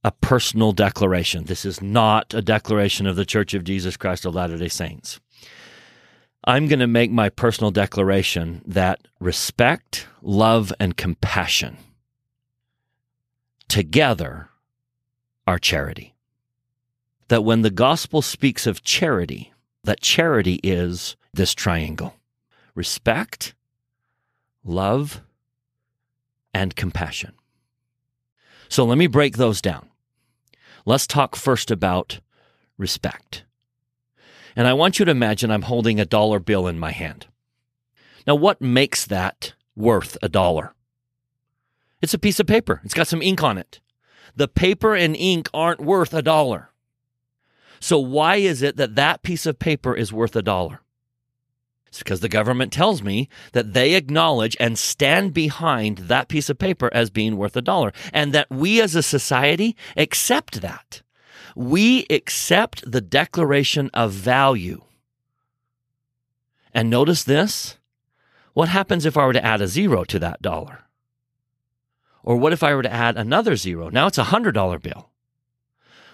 [0.04, 1.46] a personal declaration.
[1.46, 5.20] This is not a declaration of the Church of Jesus Christ of Latter day Saints.
[6.44, 11.78] I'm going to make my personal declaration that respect, love, and compassion
[13.68, 14.50] together
[15.48, 16.14] are charity
[17.28, 22.16] that when the gospel speaks of charity, that charity is this triangle
[22.76, 23.56] respect,
[24.64, 25.22] love,
[26.54, 27.34] and compassion.
[28.70, 29.90] So let me break those down.
[30.86, 32.20] Let's talk first about
[32.78, 33.44] respect.
[34.56, 37.28] And I want you to imagine I'm holding a dollar bill in my hand.
[38.26, 40.74] Now, what makes that worth a dollar?
[42.02, 42.82] It's a piece of paper.
[42.84, 43.80] It's got some ink on it.
[44.36, 46.70] The paper and ink aren't worth a dollar.
[47.80, 50.82] So why is it that that piece of paper is worth a dollar?
[51.88, 56.60] It's because the government tells me that they acknowledge and stand behind that piece of
[56.60, 61.02] paper as being worth a dollar, and that we as a society accept that.
[61.56, 64.84] We accept the declaration of value.
[66.74, 67.78] And notice this
[68.54, 70.86] what happens if I were to add a zero to that dollar?
[72.24, 73.90] Or what if I were to add another zero?
[73.90, 75.12] Now it's a $100 bill.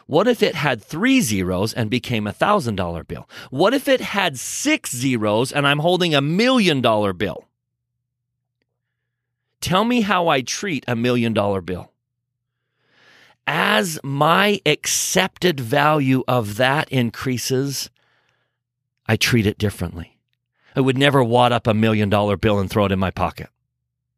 [0.06, 3.30] What if it had three zeros and became a thousand dollar bill?
[3.50, 7.48] What if it had six zeros and I'm holding a million dollar bill?
[9.62, 11.92] Tell me how I treat a million dollar bill.
[13.48, 17.90] As my accepted value of that increases,
[19.06, 20.18] I treat it differently.
[20.76, 23.48] I would never wad up a million dollar bill and throw it in my pocket.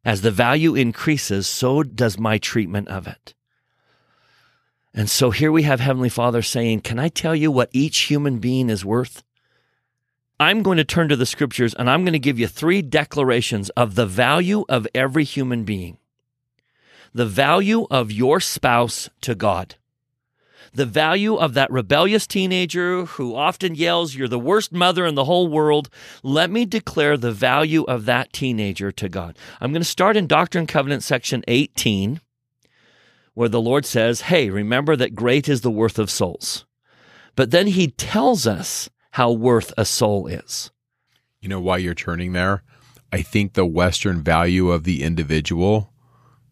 [0.04, 3.34] As the value increases, so does my treatment of it.
[4.98, 8.38] And so here we have Heavenly Father saying, Can I tell you what each human
[8.38, 9.22] being is worth?
[10.40, 13.68] I'm going to turn to the scriptures and I'm going to give you three declarations
[13.70, 15.98] of the value of every human being.
[17.12, 19.76] The value of your spouse to God.
[20.72, 25.24] The value of that rebellious teenager who often yells, You're the worst mother in the
[25.24, 25.90] whole world.
[26.22, 29.38] Let me declare the value of that teenager to God.
[29.60, 32.20] I'm going to start in Doctrine and Covenant section 18
[33.36, 36.64] where the Lord says, Hey, remember that great is the worth of souls.
[37.34, 40.70] But then he tells us how worth a soul is.
[41.42, 42.62] You know why you're turning there?
[43.12, 45.92] I think the Western value of the individual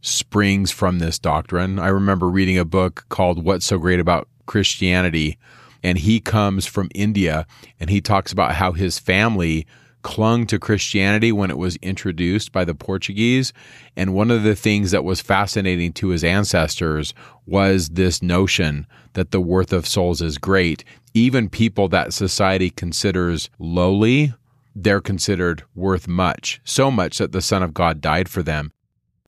[0.02, 1.78] springs from this doctrine.
[1.78, 5.38] I remember reading a book called What's So Great About Christianity,
[5.82, 7.46] and he comes from India
[7.80, 9.66] and he talks about how his family
[10.04, 13.52] clung to Christianity when it was introduced by the Portuguese.
[13.96, 17.12] And one of the things that was fascinating to his ancestors
[17.46, 20.84] was this notion that the worth of souls is great.
[21.14, 24.32] Even people that society considers lowly,
[24.76, 28.70] they're considered worth much, so much that the Son of God died for them.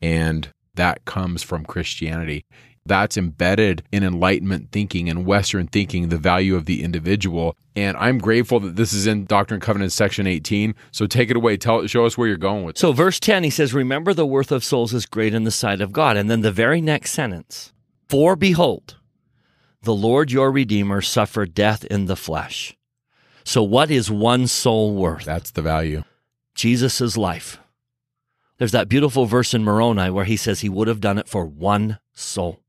[0.01, 2.45] And that comes from Christianity
[2.88, 7.57] that's embedded in Enlightenment thinking and Western thinking, the value of the individual.
[7.75, 10.75] And I'm grateful that this is in Doctrine and Covenants section 18.
[10.92, 11.57] So take it away.
[11.57, 12.77] Tell, show us where you're going with.
[12.77, 12.81] It.
[12.81, 15.81] So verse 10, he says, "Remember the worth of souls is great in the sight
[15.81, 17.72] of God." And then the very next sentence,
[18.09, 18.96] "For behold,
[19.83, 22.77] the Lord your Redeemer suffered death in the flesh."
[23.44, 25.25] So what is one soul worth?
[25.25, 26.03] That's the value.
[26.55, 27.59] Jesus' life.
[28.59, 31.44] There's that beautiful verse in Moroni where he says he would have done it for
[31.44, 32.62] one soul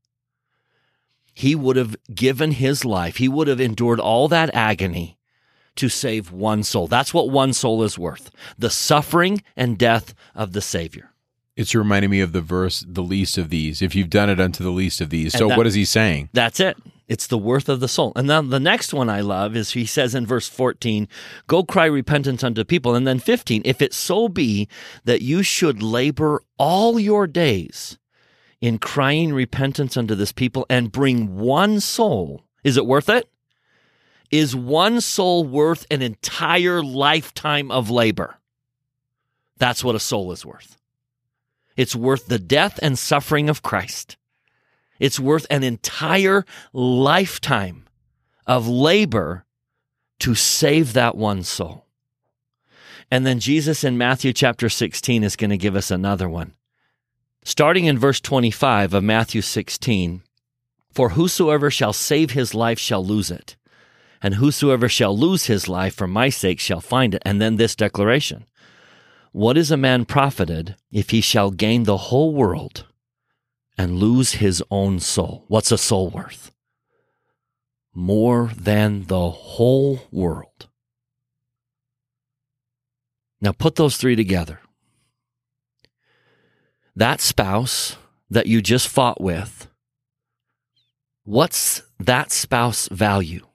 [1.38, 5.16] he would have given his life, he would have endured all that agony
[5.76, 6.88] to save one soul.
[6.88, 11.12] That's what one soul is worth the suffering and death of the Savior.
[11.56, 14.64] It's reminding me of the verse, the least of these, if you've done it unto
[14.64, 15.32] the least of these.
[15.32, 16.28] And so, that, what is he saying?
[16.32, 16.76] That's it.
[17.06, 18.12] It's the worth of the soul.
[18.16, 21.06] And then the next one I love is he says in verse 14,
[21.46, 22.96] Go cry repentance unto people.
[22.96, 24.66] And then 15, If it so be
[25.04, 27.96] that you should labor all your days
[28.60, 33.28] in crying repentance unto this people and bring one soul, is it worth it?
[34.30, 38.36] Is one soul worth an entire lifetime of labor?
[39.56, 40.76] That's what a soul is worth.
[41.76, 44.16] It's worth the death and suffering of Christ.
[44.98, 47.84] It's worth an entire lifetime
[48.46, 49.44] of labor
[50.20, 51.86] to save that one soul.
[53.10, 56.54] And then Jesus in Matthew chapter 16 is going to give us another one.
[57.44, 60.22] Starting in verse 25 of Matthew 16
[60.92, 63.56] For whosoever shall save his life shall lose it,
[64.22, 67.22] and whosoever shall lose his life for my sake shall find it.
[67.24, 68.44] And then this declaration
[69.32, 72.86] What is a man profited if he shall gain the whole world
[73.76, 75.44] and lose his own soul?
[75.48, 76.52] What's a soul worth?
[77.94, 80.68] More than the whole world.
[83.40, 84.60] Now put those three together
[86.98, 87.96] that spouse
[88.28, 89.68] that you just fought with,
[91.22, 93.46] what's that spouse value?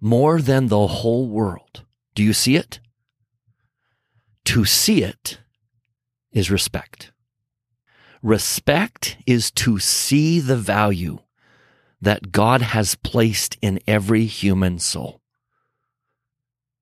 [0.00, 1.84] More than the whole world.
[2.14, 2.80] Do you see it?
[4.46, 5.40] To see it
[6.32, 7.12] is respect.
[8.22, 11.18] Respect is to see the value
[12.00, 15.20] that God has placed in every human soul.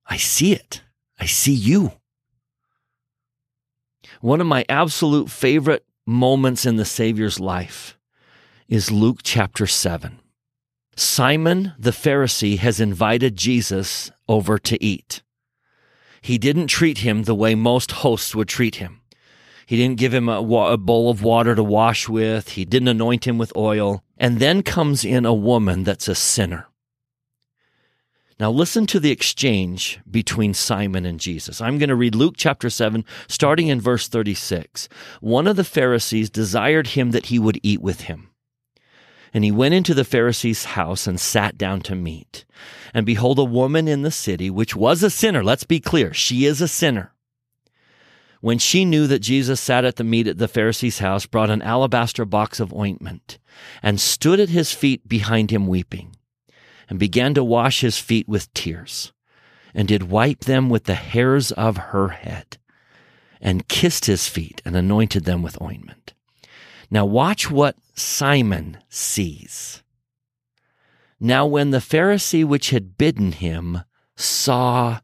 [0.06, 0.82] I see it.
[1.18, 1.99] I see you.
[4.20, 7.96] One of my absolute favorite moments in the Savior's life
[8.68, 10.20] is Luke chapter 7.
[10.94, 15.22] Simon the Pharisee has invited Jesus over to eat.
[16.20, 19.00] He didn't treat him the way most hosts would treat him.
[19.64, 22.50] He didn't give him a, wa- a, bowl of water to wash with.
[22.50, 24.04] He didn't anoint him with oil.
[24.18, 26.66] And then comes in a woman that's a sinner.
[28.40, 31.60] Now listen to the exchange between Simon and Jesus.
[31.60, 34.88] I'm going to read Luke chapter 7, starting in verse 36.
[35.20, 38.30] One of the Pharisees desired him that he would eat with him.
[39.34, 42.46] And he went into the Pharisee's house and sat down to meat.
[42.94, 45.44] And behold, a woman in the city, which was a sinner.
[45.44, 46.14] Let's be clear.
[46.14, 47.12] She is a sinner.
[48.40, 51.60] When she knew that Jesus sat at the meat at the Pharisee's house, brought an
[51.60, 53.38] alabaster box of ointment
[53.82, 56.16] and stood at his feet behind him weeping
[56.90, 59.12] and began to wash his feet with tears,
[59.72, 62.58] and did wipe them with the hairs of her head,
[63.40, 66.12] and kissed his feet, and anointed them with ointment.
[66.90, 69.82] Now watch what Simon sees.
[71.20, 73.82] Now when the Pharisee which had bidden him
[74.16, 75.00] saw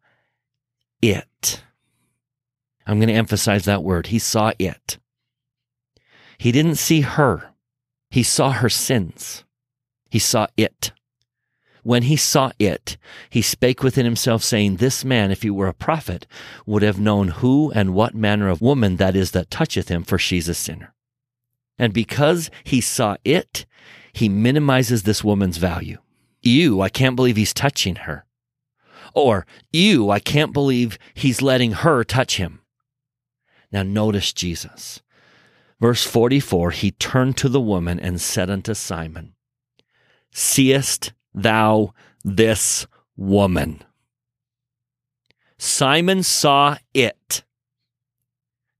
[1.00, 1.62] it,
[2.86, 4.08] I'm going to emphasize that word.
[4.08, 4.98] He saw it.
[6.38, 7.54] He didn't see her.
[8.10, 9.44] He saw her sins.
[10.10, 10.92] He saw it.
[11.86, 12.96] When he saw it,
[13.30, 16.26] he spake within himself, saying, This man, if he were a prophet,
[16.66, 20.18] would have known who and what manner of woman that is that toucheth him, for
[20.18, 20.94] she's a sinner.
[21.78, 23.66] And because he saw it,
[24.12, 25.98] he minimizes this woman's value.
[26.42, 28.26] Ew, I can't believe he's touching her.
[29.14, 32.62] Or, ew, I can't believe he's letting her touch him.
[33.70, 35.02] Now notice Jesus.
[35.80, 39.34] Verse 44 He turned to the woman and said unto Simon,
[40.32, 41.92] Seest thou
[42.24, 43.84] this woman?
[45.58, 47.44] Simon saw it.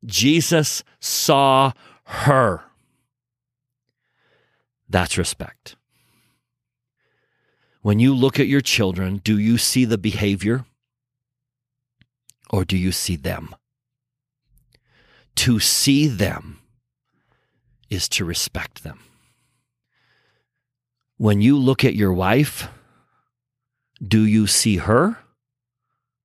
[0.05, 1.73] Jesus saw
[2.05, 2.63] her.
[4.89, 5.77] That's respect.
[7.83, 10.65] When you look at your children, do you see the behavior
[12.51, 13.55] or do you see them?
[15.37, 16.61] To see them
[17.91, 19.06] is to respect them.
[21.19, 22.69] When you look at your wife,
[24.07, 25.19] do you see her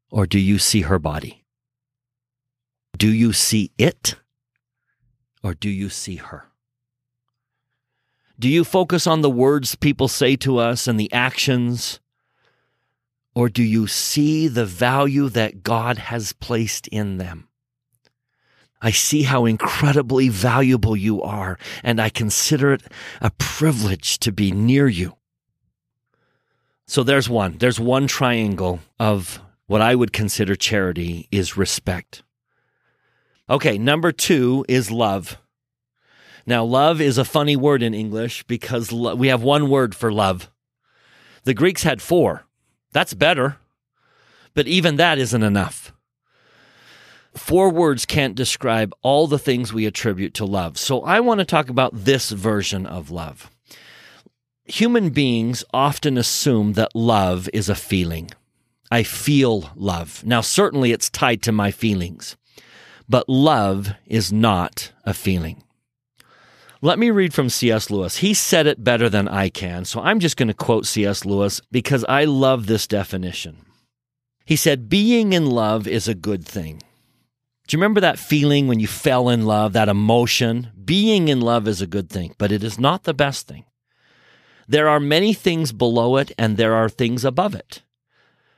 [0.10, 1.46] or do you see her body?
[2.98, 4.16] Do you see it
[5.42, 6.50] or do you see her?
[8.38, 12.00] Do you focus on the words people say to us and the actions?
[13.34, 17.48] Or do you see the value that God has placed in them?
[18.82, 22.84] I see how incredibly valuable you are, and I consider it
[23.22, 25.18] a privilege to be near you.
[26.88, 27.58] So there's one.
[27.58, 32.24] There's one triangle of what I would consider charity is respect.
[33.50, 35.38] Okay, number two is love.
[36.46, 40.12] Now, love is a funny word in English because lo- we have one word for
[40.12, 40.50] love.
[41.44, 42.46] The Greeks had four.
[42.92, 43.58] That's better.
[44.54, 45.94] But even that isn't enough.
[47.36, 50.78] Four words can't describe all the things we attribute to love.
[50.78, 53.50] So I want to talk about this version of love.
[54.66, 58.32] Human beings often assume that love is a feeling.
[58.92, 60.24] I feel love.
[60.26, 62.36] Now, certainly it's tied to my feelings,
[63.08, 65.64] but love is not a feeling.
[66.82, 67.90] Let me read from C.S.
[67.90, 68.18] Lewis.
[68.18, 71.26] He said it better than I can, so I'm just going to quote C.S.
[71.26, 73.66] Lewis because I love this definition.
[74.46, 76.82] He said, Being in love is a good thing.
[77.72, 80.72] Do you remember that feeling when you fell in love, that emotion?
[80.84, 83.64] Being in love is a good thing, but it is not the best thing.
[84.68, 87.82] There are many things below it, and there are things above it.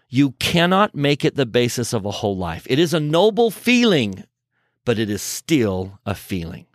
[0.09, 2.66] You cannot make it the basis of a whole life.
[2.68, 4.24] It is a noble feeling,
[4.84, 6.66] but it is still a feeling.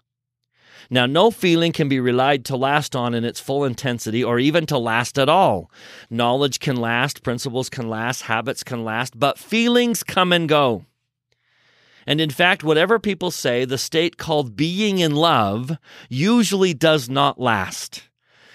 [0.90, 4.64] Now, no feeling can be relied to last on in its full intensity or even
[4.66, 5.72] to last at all.
[6.08, 10.84] Knowledge can last, principles can last, habits can last, but feelings come and go.
[12.08, 15.76] And in fact, whatever people say, the state called being in love
[16.08, 18.08] usually does not last.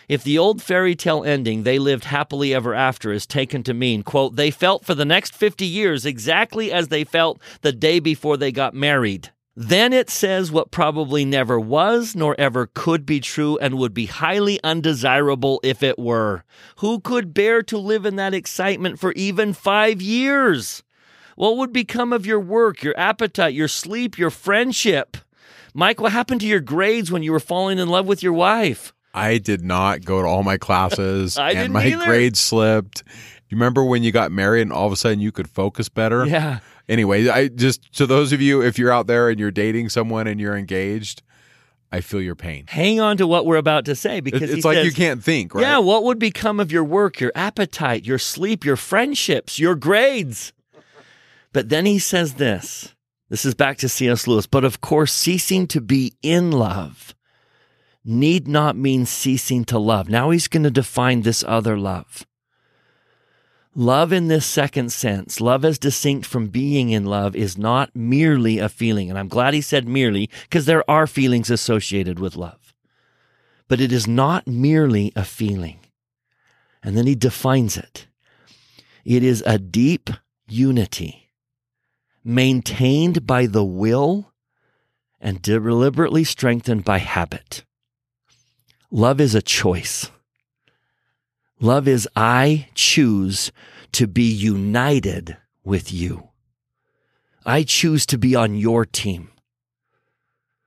[0.09, 4.01] If the old fairy tale ending, they lived happily ever after, is taken to mean,
[4.01, 8.37] quote, they felt for the next 50 years exactly as they felt the day before
[8.37, 9.29] they got married.
[9.55, 14.07] Then it says what probably never was nor ever could be true and would be
[14.07, 16.43] highly undesirable if it were.
[16.77, 20.81] Who could bear to live in that excitement for even five years?
[21.35, 25.17] What would become of your work, your appetite, your sleep, your friendship?
[25.73, 28.93] Mike, what happened to your grades when you were falling in love with your wife?
[29.13, 32.05] I did not go to all my classes I and my either.
[32.05, 33.03] grades slipped.
[33.49, 36.25] You remember when you got married and all of a sudden you could focus better?
[36.25, 36.59] Yeah.
[36.89, 40.27] Anyway, I just to those of you if you're out there and you're dating someone
[40.27, 41.21] and you're engaged,
[41.91, 42.65] I feel your pain.
[42.67, 45.53] Hang on to what we're about to say because It's like says, you can't think,
[45.53, 45.61] right?
[45.61, 50.51] Yeah, what would become of your work, your appetite, your sleep, your friendships, your grades?
[51.53, 52.93] But then he says this.
[53.29, 54.27] This is back to C.S.
[54.27, 54.47] Lewis.
[54.47, 57.15] But of course, ceasing to be in love
[58.03, 60.09] need not mean ceasing to love.
[60.09, 62.25] Now he's going to define this other love.
[63.75, 68.59] Love in this second sense, love as distinct from being in love, is not merely
[68.59, 69.09] a feeling.
[69.09, 72.73] And I'm glad he said merely because there are feelings associated with love.
[73.67, 75.79] But it is not merely a feeling.
[76.83, 78.05] And then he defines it.
[79.05, 80.11] It is a deep
[80.47, 81.22] unity
[82.23, 84.31] maintained by the will
[85.19, 87.63] and deliberately strengthened by habit.
[88.91, 90.11] Love is a choice.
[91.59, 93.51] Love is I choose
[93.93, 96.29] to be united with you.
[97.45, 99.31] I choose to be on your team.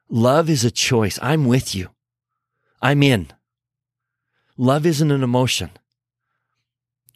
[0.09, 1.19] Love is a choice.
[1.21, 1.91] I'm with you.
[2.81, 3.29] I'm in.
[4.57, 5.71] Love isn't an emotion.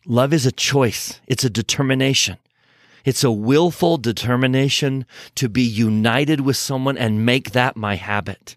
[0.07, 1.20] Love is a choice.
[1.26, 2.38] It's a determination.
[3.05, 8.57] It's a willful determination to be united with someone and make that my habit.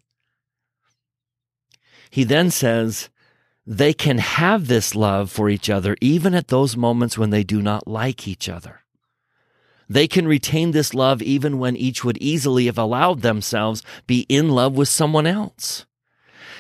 [2.10, 3.10] He then says,
[3.66, 7.62] they can have this love for each other even at those moments when they do
[7.62, 8.82] not like each other.
[9.90, 14.50] They can retain this love even when each would easily have allowed themselves be in
[14.50, 15.86] love with someone else.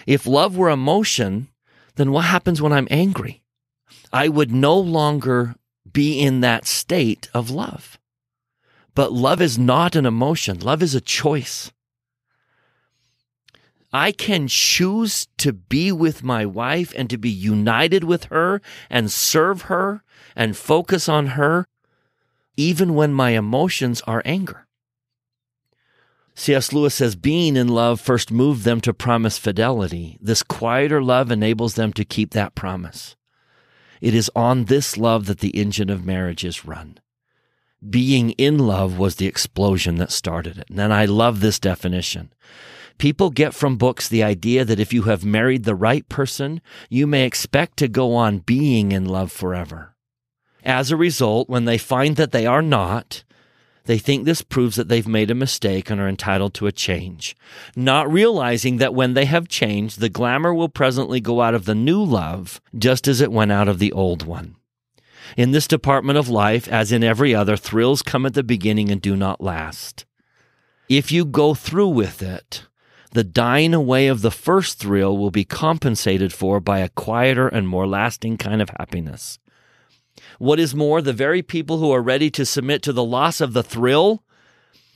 [0.06, 1.50] If love were emotion,
[1.96, 3.44] then what happens when I'm angry?
[4.12, 5.56] I would no longer
[5.94, 7.98] be in that state of love.
[8.96, 10.60] But love is not an emotion.
[10.60, 11.72] Love is a choice.
[13.92, 19.12] I can choose to be with my wife and to be united with her and
[19.12, 20.04] serve her
[20.36, 21.68] and focus on her,
[22.58, 24.68] even when my emotions are anger.
[26.36, 26.74] C.S.
[26.74, 30.18] Lewis says being in love first moved them to promise fidelity.
[30.20, 33.16] This quieter love enables them to keep that promise.
[34.04, 36.98] It is on this love that the engine of marriage is run.
[37.90, 40.68] Being in love was the explosion that started it.
[40.70, 42.34] And I love this definition.
[42.98, 47.08] People get from books the idea that if you have married the right person, you
[47.08, 49.96] may expect to go on being in love forever.
[50.66, 53.24] As a result, when they find that they are not,
[53.86, 57.36] they think this proves that they've made a mistake and are entitled to a change,
[57.76, 61.76] not realizing that when they have changed, the glamour will presently go out of the
[61.76, 64.56] new love just as it went out of the old one.
[65.36, 69.02] In this department of life, as in every other, thrills come at the beginning and
[69.02, 70.06] do not last.
[70.90, 72.68] If you go through with it,
[73.12, 77.68] the dying away of the first thrill will be compensated for by a quieter and
[77.68, 79.40] more lasting kind of happiness.
[80.40, 83.54] What is more, the very people who are ready to submit to the loss of
[83.54, 84.24] the thrill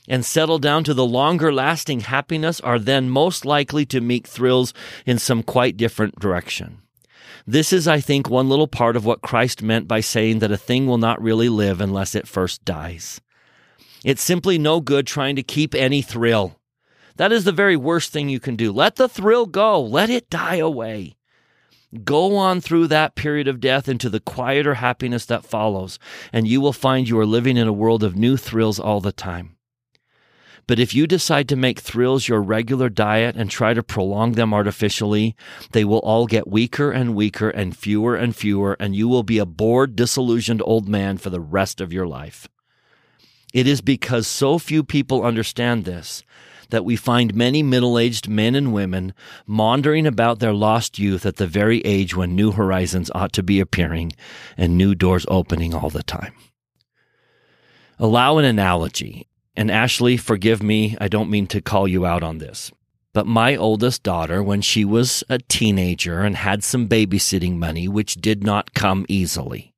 [0.08, 4.74] and settle down to the longer lasting happiness are then most likely to meet thrills
[5.06, 6.80] in some quite different direction.
[7.46, 10.58] This is, I think, one little part of what Christ meant by saying that a
[10.58, 13.22] thing will not really live unless it first dies.
[14.04, 16.60] It's simply no good trying to keep any thrill.
[17.18, 18.72] That is the very worst thing you can do.
[18.72, 21.17] Let the thrill go, let it die away.
[22.04, 25.98] Go on through that period of death into the quieter happiness that follows,
[26.34, 29.14] and you will find you are living in a world of new thrills all the
[29.14, 29.56] time.
[30.68, 34.54] But if you decide to make thrills your regular diet and try to prolong them
[34.54, 35.34] artificially,
[35.72, 39.38] they will all get weaker and weaker and fewer and fewer, and you will be
[39.38, 42.50] a bored, disillusioned old man for the rest of your life.
[43.54, 46.22] It is because so few people understand this
[46.70, 49.14] that we find many middle aged men and women
[49.46, 53.60] maundering about their lost youth at the very age when new horizons ought to be
[53.60, 54.14] appearing
[54.58, 56.34] and new doors opening all the time.
[58.00, 59.28] Allow an analogy.
[59.56, 62.72] And Ashley, forgive me, I don't mean to call you out on this.
[63.14, 68.18] But my oldest daughter, when she was a teenager and had some babysitting money, which
[68.18, 69.74] did not come easily,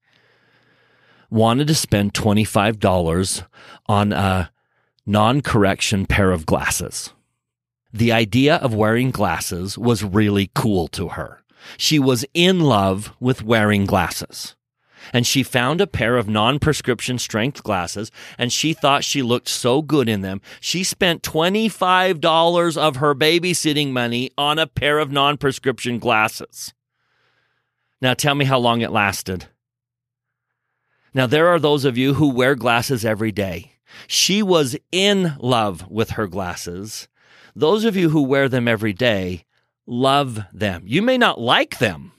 [1.29, 3.45] wanted to spend $25
[3.85, 4.51] on a
[5.09, 7.13] non correction pair of glasses.
[7.91, 11.41] The idea of wearing glasses was really cool to her.
[11.77, 14.55] She was in love with wearing glasses.
[15.11, 19.47] And she found a pair of non prescription strength glasses and she thought she looked
[19.47, 20.41] so good in them.
[20.59, 26.73] She spent $25 of her babysitting money on a pair of non prescription glasses.
[27.99, 29.47] Now tell me how long it lasted.
[31.11, 33.78] Now, there are those of you who wear glasses every day.
[34.07, 37.07] She was in love with her glasses.
[37.55, 39.45] Those of you who wear them every day
[39.85, 40.83] love them.
[40.85, 42.11] You may not like them,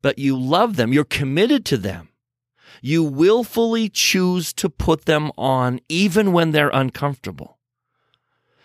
[0.00, 0.92] but you love them.
[0.92, 2.08] You're committed to them.
[2.80, 7.58] You willfully choose to put them on even when they're uncomfortable.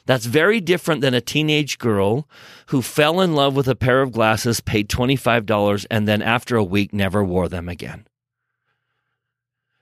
[0.05, 2.29] That's very different than a teenage girl
[2.67, 6.63] who fell in love with a pair of glasses, paid $25, and then after a
[6.63, 8.07] week never wore them again.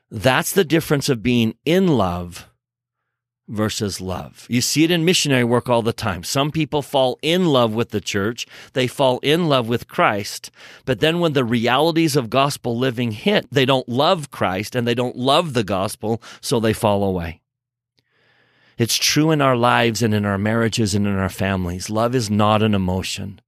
[0.09, 2.49] That's the difference of being in love
[3.47, 4.45] versus love.
[4.49, 6.23] You see it in missionary work all the time.
[6.23, 10.51] Some people fall in love with the church, they fall in love with Christ,
[10.85, 14.95] but then when the realities of gospel living hit, they don't love Christ and they
[14.95, 17.41] don't love the gospel, so they fall away.
[18.77, 21.89] It's true in our lives and in our marriages and in our families.
[21.89, 23.39] Love is not an emotion.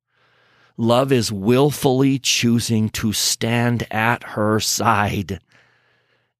[0.78, 5.39] Love is willfully choosing to stand at her side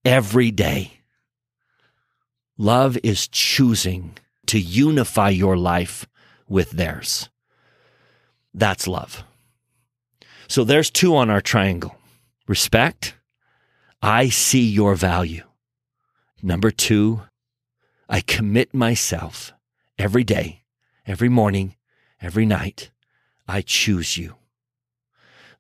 [0.05, 0.96] every day.
[2.58, 6.08] Love is choosing to unify your life
[6.47, 7.30] with theirs.
[8.53, 9.24] That's love.
[10.47, 11.95] So there's two on our triangle
[12.47, 13.14] respect.
[14.01, 15.43] I see your value.
[16.41, 17.22] Number two,
[18.10, 19.53] I commit myself
[19.99, 20.64] every day,
[21.05, 21.76] every morning,
[22.22, 22.89] every night.
[23.47, 24.36] I choose you.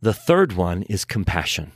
[0.01, 1.71] The third one is compassion.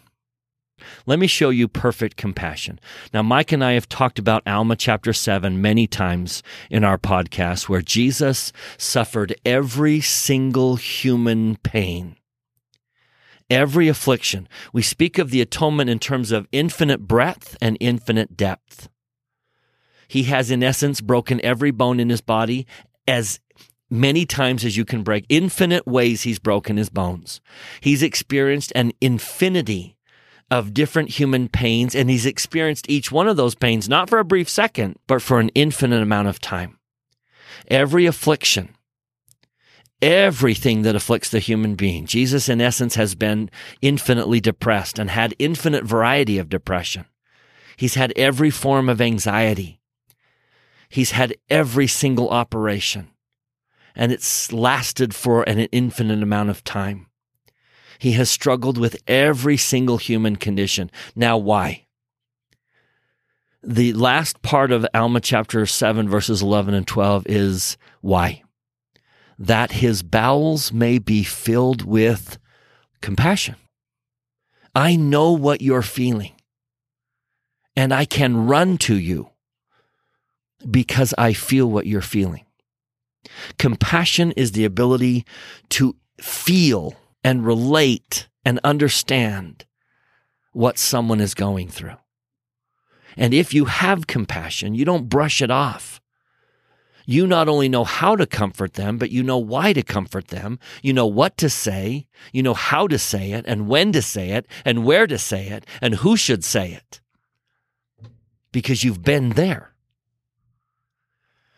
[1.06, 2.80] Let me show you perfect compassion.
[3.14, 7.70] Now, Mike and I have talked about Alma chapter 7 many times in our podcast,
[7.70, 12.16] where Jesus suffered every single human pain,
[13.50, 14.48] every affliction.
[14.74, 18.90] We speak of the atonement in terms of infinite breadth and infinite depth.
[20.08, 22.68] He has, in essence, broken every bone in his body
[23.08, 23.40] as
[23.90, 25.26] many times as you can break.
[25.30, 27.42] Infinite ways he's broken his bones.
[27.82, 29.98] He's experienced an infinity
[30.52, 34.26] of different human pains, and he's experienced each one of those pains not for a
[34.26, 36.78] brief second, but for an infinite amount of time.
[37.70, 38.76] Every affliction,
[40.02, 43.50] everything that afflicts the human being, Jesus, in essence, has been
[43.82, 47.06] infinitely depressed and had infinite variety of depression.
[47.78, 49.80] He's had every form of anxiety.
[50.90, 53.10] He's had every single operation,
[53.96, 57.08] and it's lasted for an infinite amount of time.
[58.02, 60.90] He has struggled with every single human condition.
[61.16, 61.86] Now, why?
[63.62, 68.42] The last part of Alma chapter 7, verses 11 and 12 is why?
[69.38, 72.40] That his bowels may be filled with
[73.02, 73.56] compassion.
[74.74, 76.32] I know what you're feeling,
[77.76, 79.30] and I can run to you
[80.72, 82.46] because I feel what you're feeling.
[83.60, 85.24] Compassion is the ability
[85.70, 89.66] to feel and relate and understand
[90.54, 91.98] what someone is going through.
[93.18, 96.02] And if you have compassion, you don't brush it off.
[97.06, 100.60] You not only know how to comfort them, but you know why to comfort them.
[100.82, 102.08] You know what to say.
[102.32, 105.48] You know how to say it and when to say it and where to say
[105.48, 107.02] it and who should say it.
[108.52, 109.74] Because you've been there.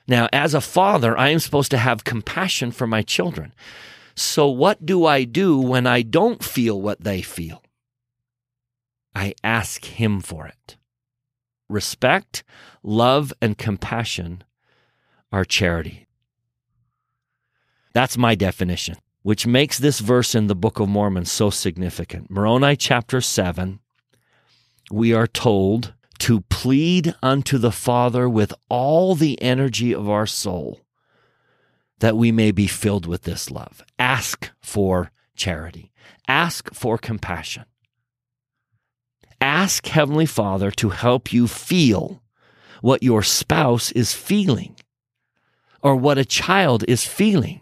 [0.08, 3.54] Now, as a father, I am supposed to have compassion for my children.
[4.16, 7.64] So, what do I do when I don't feel what they feel?
[9.16, 10.78] I ask Him for it.
[11.70, 12.44] Respect,
[12.84, 14.44] love, and compassion
[15.32, 16.08] are charity.
[17.94, 22.30] That's my definition, which makes this verse in the Book of Mormon so significant.
[22.30, 23.80] Moroni chapter 7,
[24.92, 30.83] we are told to plead unto the Father with all the energy of our soul
[32.04, 33.82] that we may be filled with this love.
[33.98, 35.90] Ask for charity,
[36.28, 37.64] ask for compassion.
[39.40, 42.22] Ask Heavenly Father to help you feel
[42.82, 44.76] what your spouse is feeling
[45.82, 47.62] or what a child is feeling.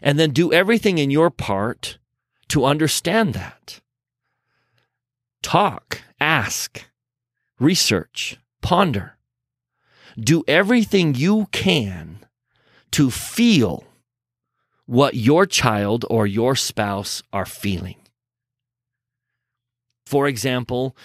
[0.00, 1.98] And then do everything in your part
[2.48, 3.82] to understand that.
[5.42, 6.86] Talk ask,
[7.60, 9.18] research, ponder.
[10.18, 12.18] Do everything you can
[12.92, 13.84] to feel
[14.86, 17.96] what your child or your spouse are feeling.
[20.06, 20.96] For example,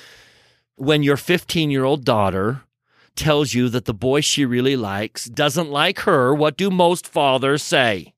[0.75, 2.63] when your 15 year old daughter
[3.15, 7.63] tells you that the boy she really likes doesn't like her, what do most fathers
[7.63, 8.13] say?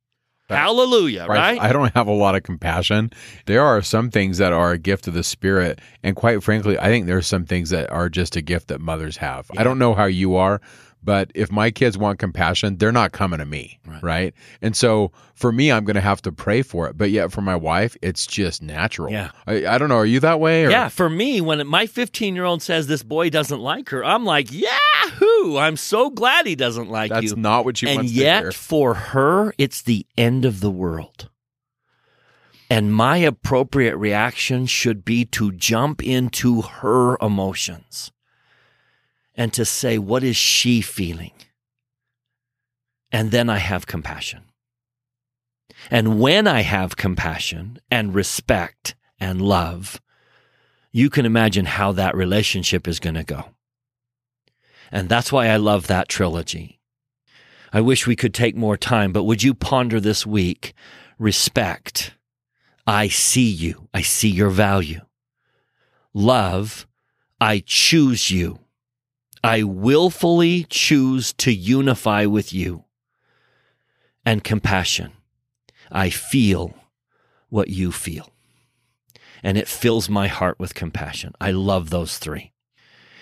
[0.57, 1.59] Hallelujah, right?
[1.59, 3.11] I don't have a lot of compassion.
[3.45, 5.79] There are some things that are a gift of the Spirit.
[6.03, 9.17] And quite frankly, I think there's some things that are just a gift that mothers
[9.17, 9.49] have.
[9.53, 9.61] Yeah.
[9.61, 10.61] I don't know how you are,
[11.01, 13.79] but if my kids want compassion, they're not coming to me.
[13.85, 14.03] Right.
[14.03, 14.33] right?
[14.61, 16.97] And so for me, I'm going to have to pray for it.
[16.97, 19.11] But yet for my wife, it's just natural.
[19.11, 19.31] Yeah.
[19.47, 19.97] I, I don't know.
[19.97, 20.65] Are you that way?
[20.65, 20.69] Or?
[20.69, 20.89] Yeah.
[20.89, 24.51] For me, when my 15 year old says this boy doesn't like her, I'm like,
[25.09, 25.57] Yahoo!
[25.57, 27.29] I'm so glad he doesn't like That's you.
[27.29, 31.29] That's not what she and yet, for her, it's the end of the world.
[32.69, 38.11] And my appropriate reaction should be to jump into her emotions
[39.35, 41.31] and to say, what is she feeling?
[43.11, 44.43] And then I have compassion.
[45.89, 49.99] And when I have compassion and respect and love,
[50.91, 53.45] you can imagine how that relationship is going to go.
[54.91, 56.79] And that's why I love that trilogy.
[57.71, 60.73] I wish we could take more time, but would you ponder this week?
[61.19, 62.15] Respect.
[62.87, 63.87] I see you.
[63.93, 65.01] I see your value.
[66.13, 66.87] Love.
[67.39, 68.59] I choose you.
[69.43, 72.85] I willfully choose to unify with you.
[74.25, 75.13] And compassion.
[75.91, 76.73] I feel
[77.49, 78.31] what you feel.
[79.41, 81.33] And it fills my heart with compassion.
[81.39, 82.51] I love those three.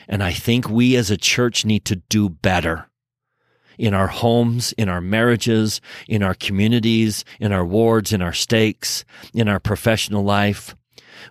[0.08, 2.88] And I think we as a church need to do better
[3.78, 9.06] in our homes, in our marriages, in our communities, in our wards, in our stakes,
[9.34, 10.76] in our professional life.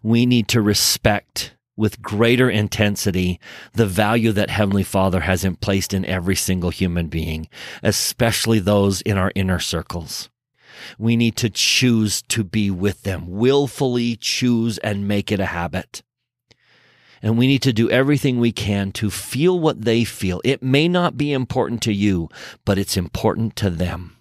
[0.03, 3.39] We need to respect with greater intensity
[3.73, 7.49] the value that Heavenly Father has placed in every single human being,
[7.83, 10.31] especially those in our inner circles.
[10.99, 16.03] We need to choose to be with them, willfully choose and make it a habit.
[17.23, 20.41] And we need to do everything we can to feel what they feel.
[20.45, 22.29] It may not be important to you,
[22.65, 24.17] but it's important to them.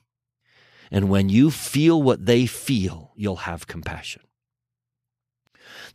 [0.92, 4.22] And when you feel what they feel, you'll have compassion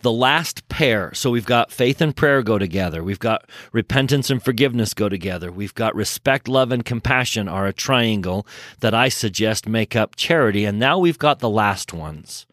[0.03, 1.13] the last pair.
[1.15, 3.03] So we've got faith and prayer go together.
[3.03, 5.53] We've got repentance and forgiveness go together.
[5.53, 8.47] We've got respect, love, and compassion are a triangle
[8.81, 10.65] that I suggest make up charity.
[10.65, 12.47] And now we've got the last ones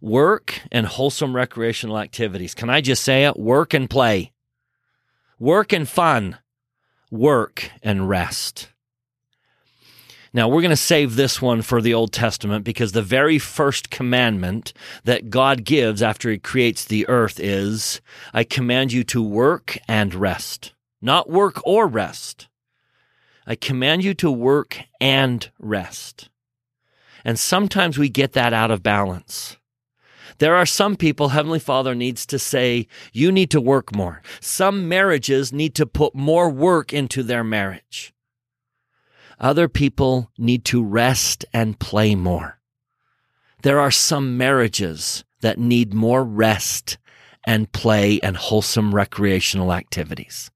[0.00, 2.54] work and wholesome recreational activities.
[2.54, 3.38] Can I just say it?
[3.38, 4.32] Work and play,
[5.38, 6.38] work and fun,
[7.10, 8.68] work and rest.
[10.32, 13.90] Now, we're going to save this one for the Old Testament because the very first
[13.90, 14.72] commandment
[15.02, 18.00] that God gives after he creates the earth is,
[18.32, 20.72] I command you to work and rest.
[21.02, 22.46] Not work or rest.
[23.44, 26.28] I command you to work and rest.
[27.24, 29.56] And sometimes we get that out of balance.
[30.40, 34.22] There are some people Heavenly Father needs to say, you need to work more.
[34.40, 38.14] Some marriages need to put more work into their marriage.
[39.38, 42.58] Other people need to rest and play more.
[43.62, 46.96] There are some marriages that need more rest
[47.44, 50.50] and play and wholesome recreational activities.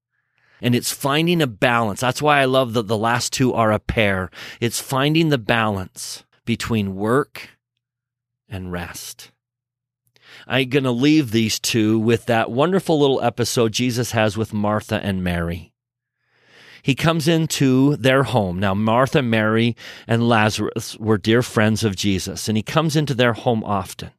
[0.61, 1.99] And it's finding a balance.
[1.99, 4.31] That's why I love that the last two are a pair.
[4.59, 7.49] It's finding the balance between work
[8.49, 9.29] and rest.
[10.47, 14.99] I'm going to leave these two with that wonderful little episode Jesus has with Martha
[15.03, 15.73] and Mary
[16.85, 18.59] he comes into their home.
[18.59, 19.75] Now, Martha, Mary,
[20.07, 24.11] and Lazarus were dear friends of Jesus, and he comes into their home often.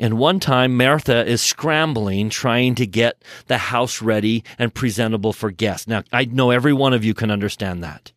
[0.00, 5.50] And one time, Martha is scrambling, trying to get the house ready and presentable for
[5.50, 5.86] guests.
[5.86, 8.12] Now, I know every one of you can understand that.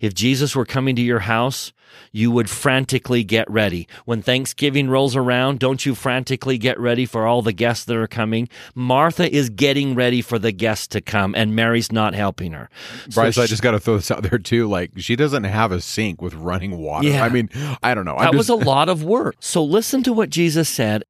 [0.00, 1.72] If Jesus were coming to your house,
[2.12, 3.86] you would frantically get ready.
[4.04, 8.06] When Thanksgiving rolls around, don't you frantically get ready for all the guests that are
[8.06, 8.48] coming?
[8.74, 12.68] Martha is getting ready for the guests to come, and Mary's not helping her.
[13.14, 14.68] Bryce, so she, I just got to throw this out there too.
[14.68, 17.08] Like, she doesn't have a sink with running water.
[17.08, 17.24] Yeah.
[17.24, 17.50] I mean,
[17.82, 18.16] I don't know.
[18.16, 18.36] I'm that just...
[18.36, 19.36] was a lot of work.
[19.40, 21.04] So listen to what Jesus said.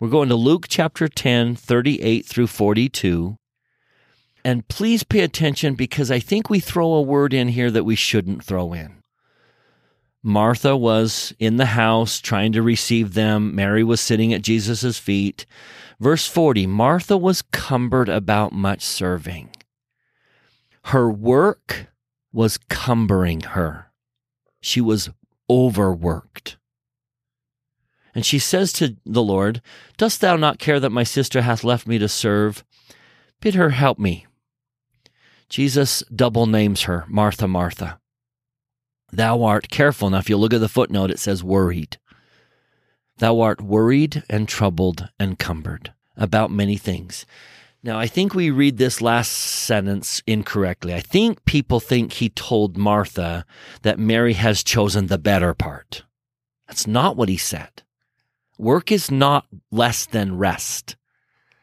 [0.00, 3.37] We're going to Luke chapter 10, 38 through 42.
[4.44, 7.94] And please pay attention because I think we throw a word in here that we
[7.94, 8.98] shouldn't throw in.
[10.22, 13.54] Martha was in the house trying to receive them.
[13.54, 15.46] Mary was sitting at Jesus' feet.
[16.00, 19.50] Verse 40 Martha was cumbered about much serving.
[20.84, 21.88] Her work
[22.32, 23.90] was cumbering her.
[24.60, 25.10] She was
[25.50, 26.56] overworked.
[28.14, 29.60] And she says to the Lord,
[29.96, 32.64] Dost thou not care that my sister hath left me to serve?
[33.40, 34.26] Bid her help me.
[35.48, 37.98] Jesus double names her Martha, Martha.
[39.10, 40.10] Thou art careful.
[40.10, 41.96] Now, if you look at the footnote, it says worried.
[43.18, 47.24] Thou art worried and troubled and cumbered about many things.
[47.82, 50.92] Now, I think we read this last sentence incorrectly.
[50.92, 53.46] I think people think he told Martha
[53.82, 56.02] that Mary has chosen the better part.
[56.66, 57.82] That's not what he said.
[58.58, 60.96] Work is not less than rest.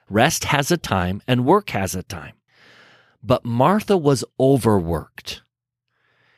[0.10, 2.35] Rest has a time and work has a time.
[3.26, 5.42] But Martha was overworked.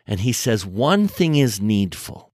[0.05, 2.31] And he says, One thing is needful.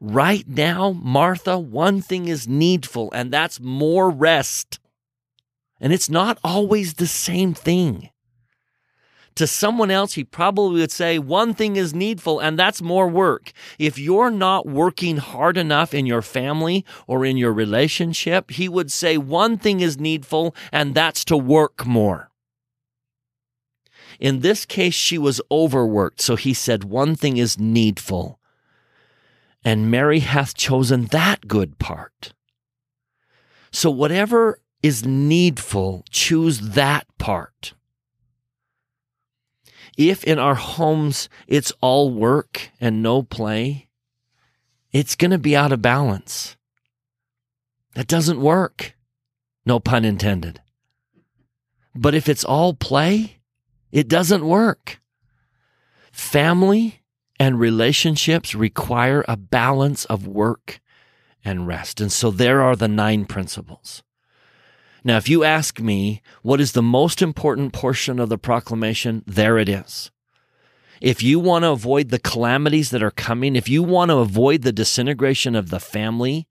[0.00, 4.78] Right now, Martha, one thing is needful, and that's more rest.
[5.80, 8.08] And it's not always the same thing.
[9.34, 13.52] To someone else, he probably would say, one thing is needful, and that's more work.
[13.78, 18.90] If you're not working hard enough in your family or in your relationship, he would
[18.90, 22.30] say, one thing is needful, and that's to work more.
[24.18, 28.40] In this case, she was overworked, so he said, one thing is needful.
[29.64, 32.32] And Mary hath chosen that good part.
[33.70, 37.74] So, whatever is needful, choose that part.
[39.96, 43.88] If in our homes it's all work and no play,
[44.92, 46.56] it's going to be out of balance.
[47.94, 48.94] That doesn't work.
[49.66, 50.60] No pun intended.
[51.94, 53.37] But if it's all play,
[53.92, 55.00] it doesn't work.
[56.12, 57.02] Family
[57.38, 60.80] and relationships require a balance of work
[61.44, 62.00] and rest.
[62.00, 64.02] And so there are the nine principles.
[65.04, 69.58] Now, if you ask me what is the most important portion of the proclamation, there
[69.58, 70.10] it is.
[71.00, 74.62] If you want to avoid the calamities that are coming, if you want to avoid
[74.62, 76.48] the disintegration of the family,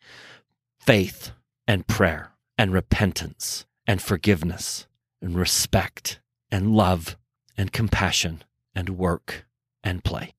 [0.79, 1.31] faith
[1.67, 4.87] and prayer and repentance and forgiveness
[5.21, 7.17] and respect and love
[7.57, 8.43] and compassion
[8.75, 9.45] and work
[9.83, 10.33] and play.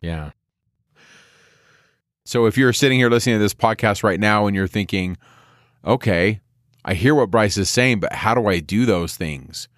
[0.00, 0.30] Yeah.
[2.24, 5.16] So if you're sitting here listening to this podcast right now and you're thinking,
[5.84, 6.40] okay,
[6.84, 9.68] I hear what Bryce is saying, but how do I do those things?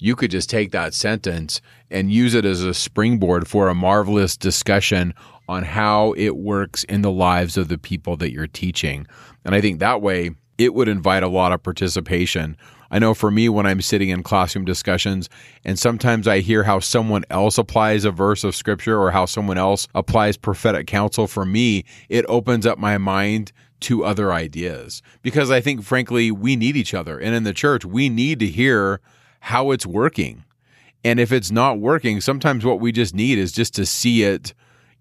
[0.00, 1.60] You could just take that sentence
[1.90, 5.12] and use it as a springboard for a marvelous discussion
[5.48, 9.06] on how it works in the lives of the people that you're teaching.
[9.44, 12.56] And I think that way it would invite a lot of participation
[12.90, 15.28] I know for me, when I'm sitting in classroom discussions,
[15.64, 19.58] and sometimes I hear how someone else applies a verse of scripture or how someone
[19.58, 25.02] else applies prophetic counsel, for me, it opens up my mind to other ideas.
[25.22, 27.18] Because I think, frankly, we need each other.
[27.18, 29.00] And in the church, we need to hear
[29.40, 30.44] how it's working.
[31.04, 34.52] And if it's not working, sometimes what we just need is just to see it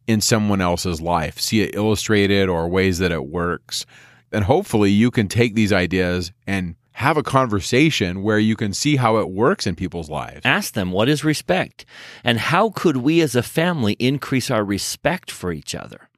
[0.05, 3.85] in someone else's life, see it illustrated or ways that it works.
[4.31, 8.95] And hopefully you can take these ideas and have a conversation where you can see
[8.95, 10.41] how it works in people's lives.
[10.43, 11.85] Ask them, what is respect?
[12.23, 16.09] And how could we as a family increase our respect for each other?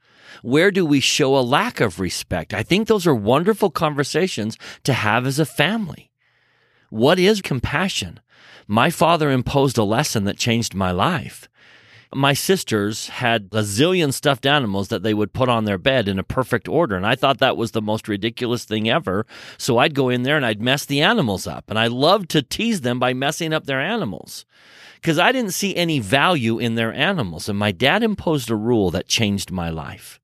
[0.41, 2.53] Where do we show a lack of respect?
[2.53, 6.11] I think those are wonderful conversations to have as a family.
[6.89, 8.21] What is compassion?
[8.65, 11.48] My father imposed a lesson that changed my life.
[12.13, 16.17] My sisters had a zillion stuffed animals that they would put on their bed in
[16.17, 16.95] a perfect order.
[16.95, 19.27] And I thought that was the most ridiculous thing ever.
[19.59, 21.65] So I'd go in there and I'd mess the animals up.
[21.69, 24.45] And I loved to tease them by messing up their animals
[24.95, 27.47] because I didn't see any value in their animals.
[27.47, 30.19] And my dad imposed a rule that changed my life.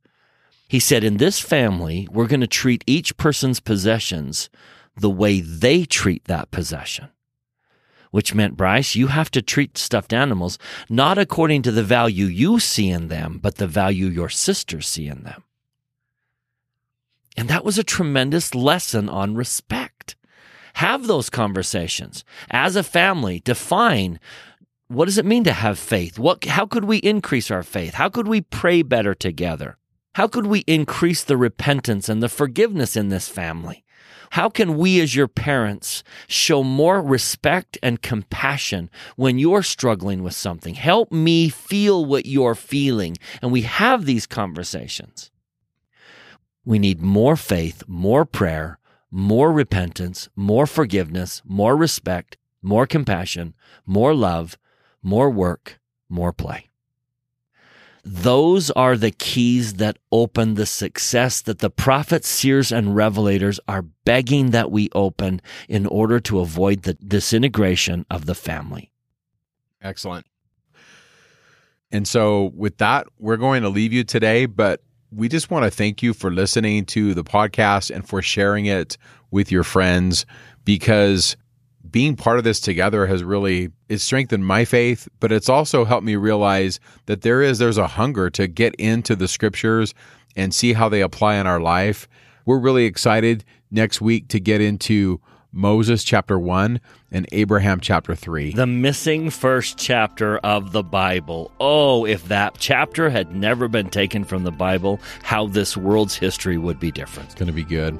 [0.68, 4.50] He said, In this family, we're going to treat each person's possessions
[4.98, 7.10] the way they treat that possession
[8.16, 10.58] which meant, Bryce, you have to treat stuffed animals
[10.88, 15.06] not according to the value you see in them, but the value your sisters see
[15.06, 15.44] in them.
[17.36, 20.16] And that was a tremendous lesson on respect.
[20.76, 23.42] Have those conversations as a family.
[23.42, 24.18] Define
[24.88, 26.18] what does it mean to have faith?
[26.18, 27.96] What, how could we increase our faith?
[27.96, 29.76] How could we pray better together?
[30.14, 33.84] How could we increase the repentance and the forgiveness in this family?
[34.32, 40.34] How can we, as your parents, show more respect and compassion when you're struggling with
[40.34, 40.76] something?
[40.76, 43.18] Help me feel what you're feeling.
[43.42, 45.32] And we have these conversations.
[46.66, 48.80] We need more faith, more prayer,
[49.12, 53.54] more repentance, more forgiveness, more respect, more compassion,
[53.86, 54.58] more love,
[55.04, 56.70] more work, more play.
[58.08, 63.82] Those are the keys that open the success that the prophets, seers, and revelators are
[63.82, 68.92] begging that we open in order to avoid the disintegration of the family.
[69.82, 70.28] Excellent.
[71.92, 75.72] And so, with that, we're going to leave you today, but we just want to
[75.72, 78.98] thank you for listening to the podcast and for sharing it
[79.32, 80.28] with your friends
[80.64, 81.38] because
[81.96, 86.04] being part of this together has really it's strengthened my faith but it's also helped
[86.04, 89.94] me realize that there is there's a hunger to get into the scriptures
[90.36, 92.10] and see how they apply in our life
[92.44, 95.22] we're really excited next week to get into
[95.54, 96.82] Moses chapter 1
[97.14, 98.52] and Abraham chapter 3.
[98.52, 101.50] The missing first chapter of the Bible.
[101.62, 106.58] Oh, if that chapter had never been taken from the Bible, how this world's history
[106.58, 107.30] would be different.
[107.30, 107.98] It's going to be good.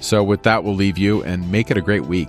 [0.00, 2.28] So, with that, we'll leave you and make it a great week.